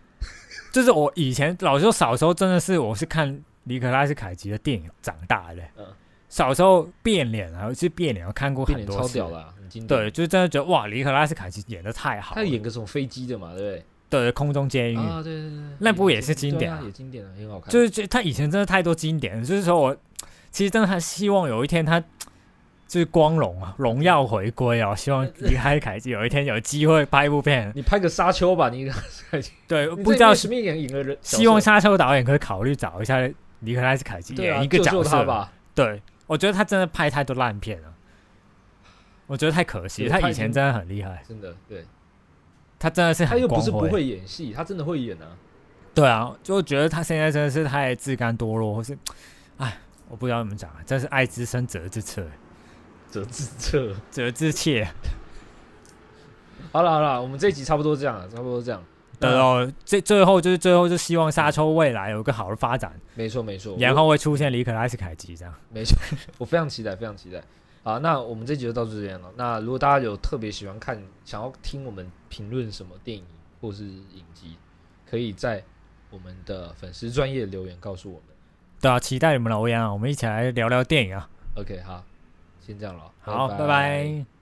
[0.72, 5.62] 就是我以前老实说，小时候真的是我是看尼可拉斯凯奇的电影长大的。
[5.78, 5.86] 嗯
[6.30, 10.00] 小时候变脸啊，是变脸，我看过很多次超屌啦、很经典。
[10.00, 12.42] 对，，就是真的觉得哇，尼可拉斯凯奇演的太好了。
[12.42, 15.04] 他演个什么飞机的嘛，对不对空中监狱，对？
[15.04, 17.70] 啊，对对对，那部也是经典啊啊，也经典啊，很好看。
[17.70, 19.94] 就是就他以前真的太多经典，就是说我
[20.52, 22.02] 其实真的很希望有一天他
[22.92, 27.72] 就是光荣啊，荣耀回归啊，希望尼可拉斯凯奇有一天有机会拍一部片。
[27.74, 28.92] 你拍个沙丘吧，你
[29.66, 33.26] 对，你不知道什么演演个人，希望沙丘导演可以考虑找一下
[33.60, 35.24] 尼可拉斯凯奇对啊，演一个角色。
[35.24, 35.54] 吧。
[35.74, 37.94] 对，我觉得他真的拍太多烂片了，
[39.26, 40.20] 我觉得太可惜了。
[40.20, 41.86] 他以前真的很厉害，真的，对
[42.78, 43.66] 他真的是他很光辉。
[43.66, 45.32] 又不是不会演戏，他真的会演啊。
[45.96, 48.98] 对啊，就觉得他现在真的是太自甘堕落，或是，
[49.56, 49.78] 哎，
[50.10, 52.22] 我不知道怎么讲啊，真是爱之深责之切，
[53.12, 53.96] 责之切。
[54.10, 54.88] 责之切。
[56.72, 58.82] 好了好了，我们这一集差不多这样了，差不多这样。
[59.20, 63.78] 对哦，最最后就是最后就希望沙丘未来有个好的发展，没错没错。
[63.78, 65.54] 然后会出现里可拉斯凯奇这样。
[65.70, 65.96] 没错，
[66.40, 67.40] 我非常期待，非常期待。
[67.84, 69.32] 好，那我们这集就到这边了。
[69.36, 73.24] 那如果大家有特别喜欢看、想要听我们评论什么电影
[73.60, 74.56] 或是影集，
[75.08, 75.64] 可以在
[76.10, 78.24] 我们的粉丝专业留言告诉我们。
[78.80, 81.30] 对啊，期待你们留言啊，我们一起来聊聊电影啊。
[81.56, 82.04] OK，好，
[82.72, 83.68] 先这样了，好，拜拜。
[83.68, 84.41] 拜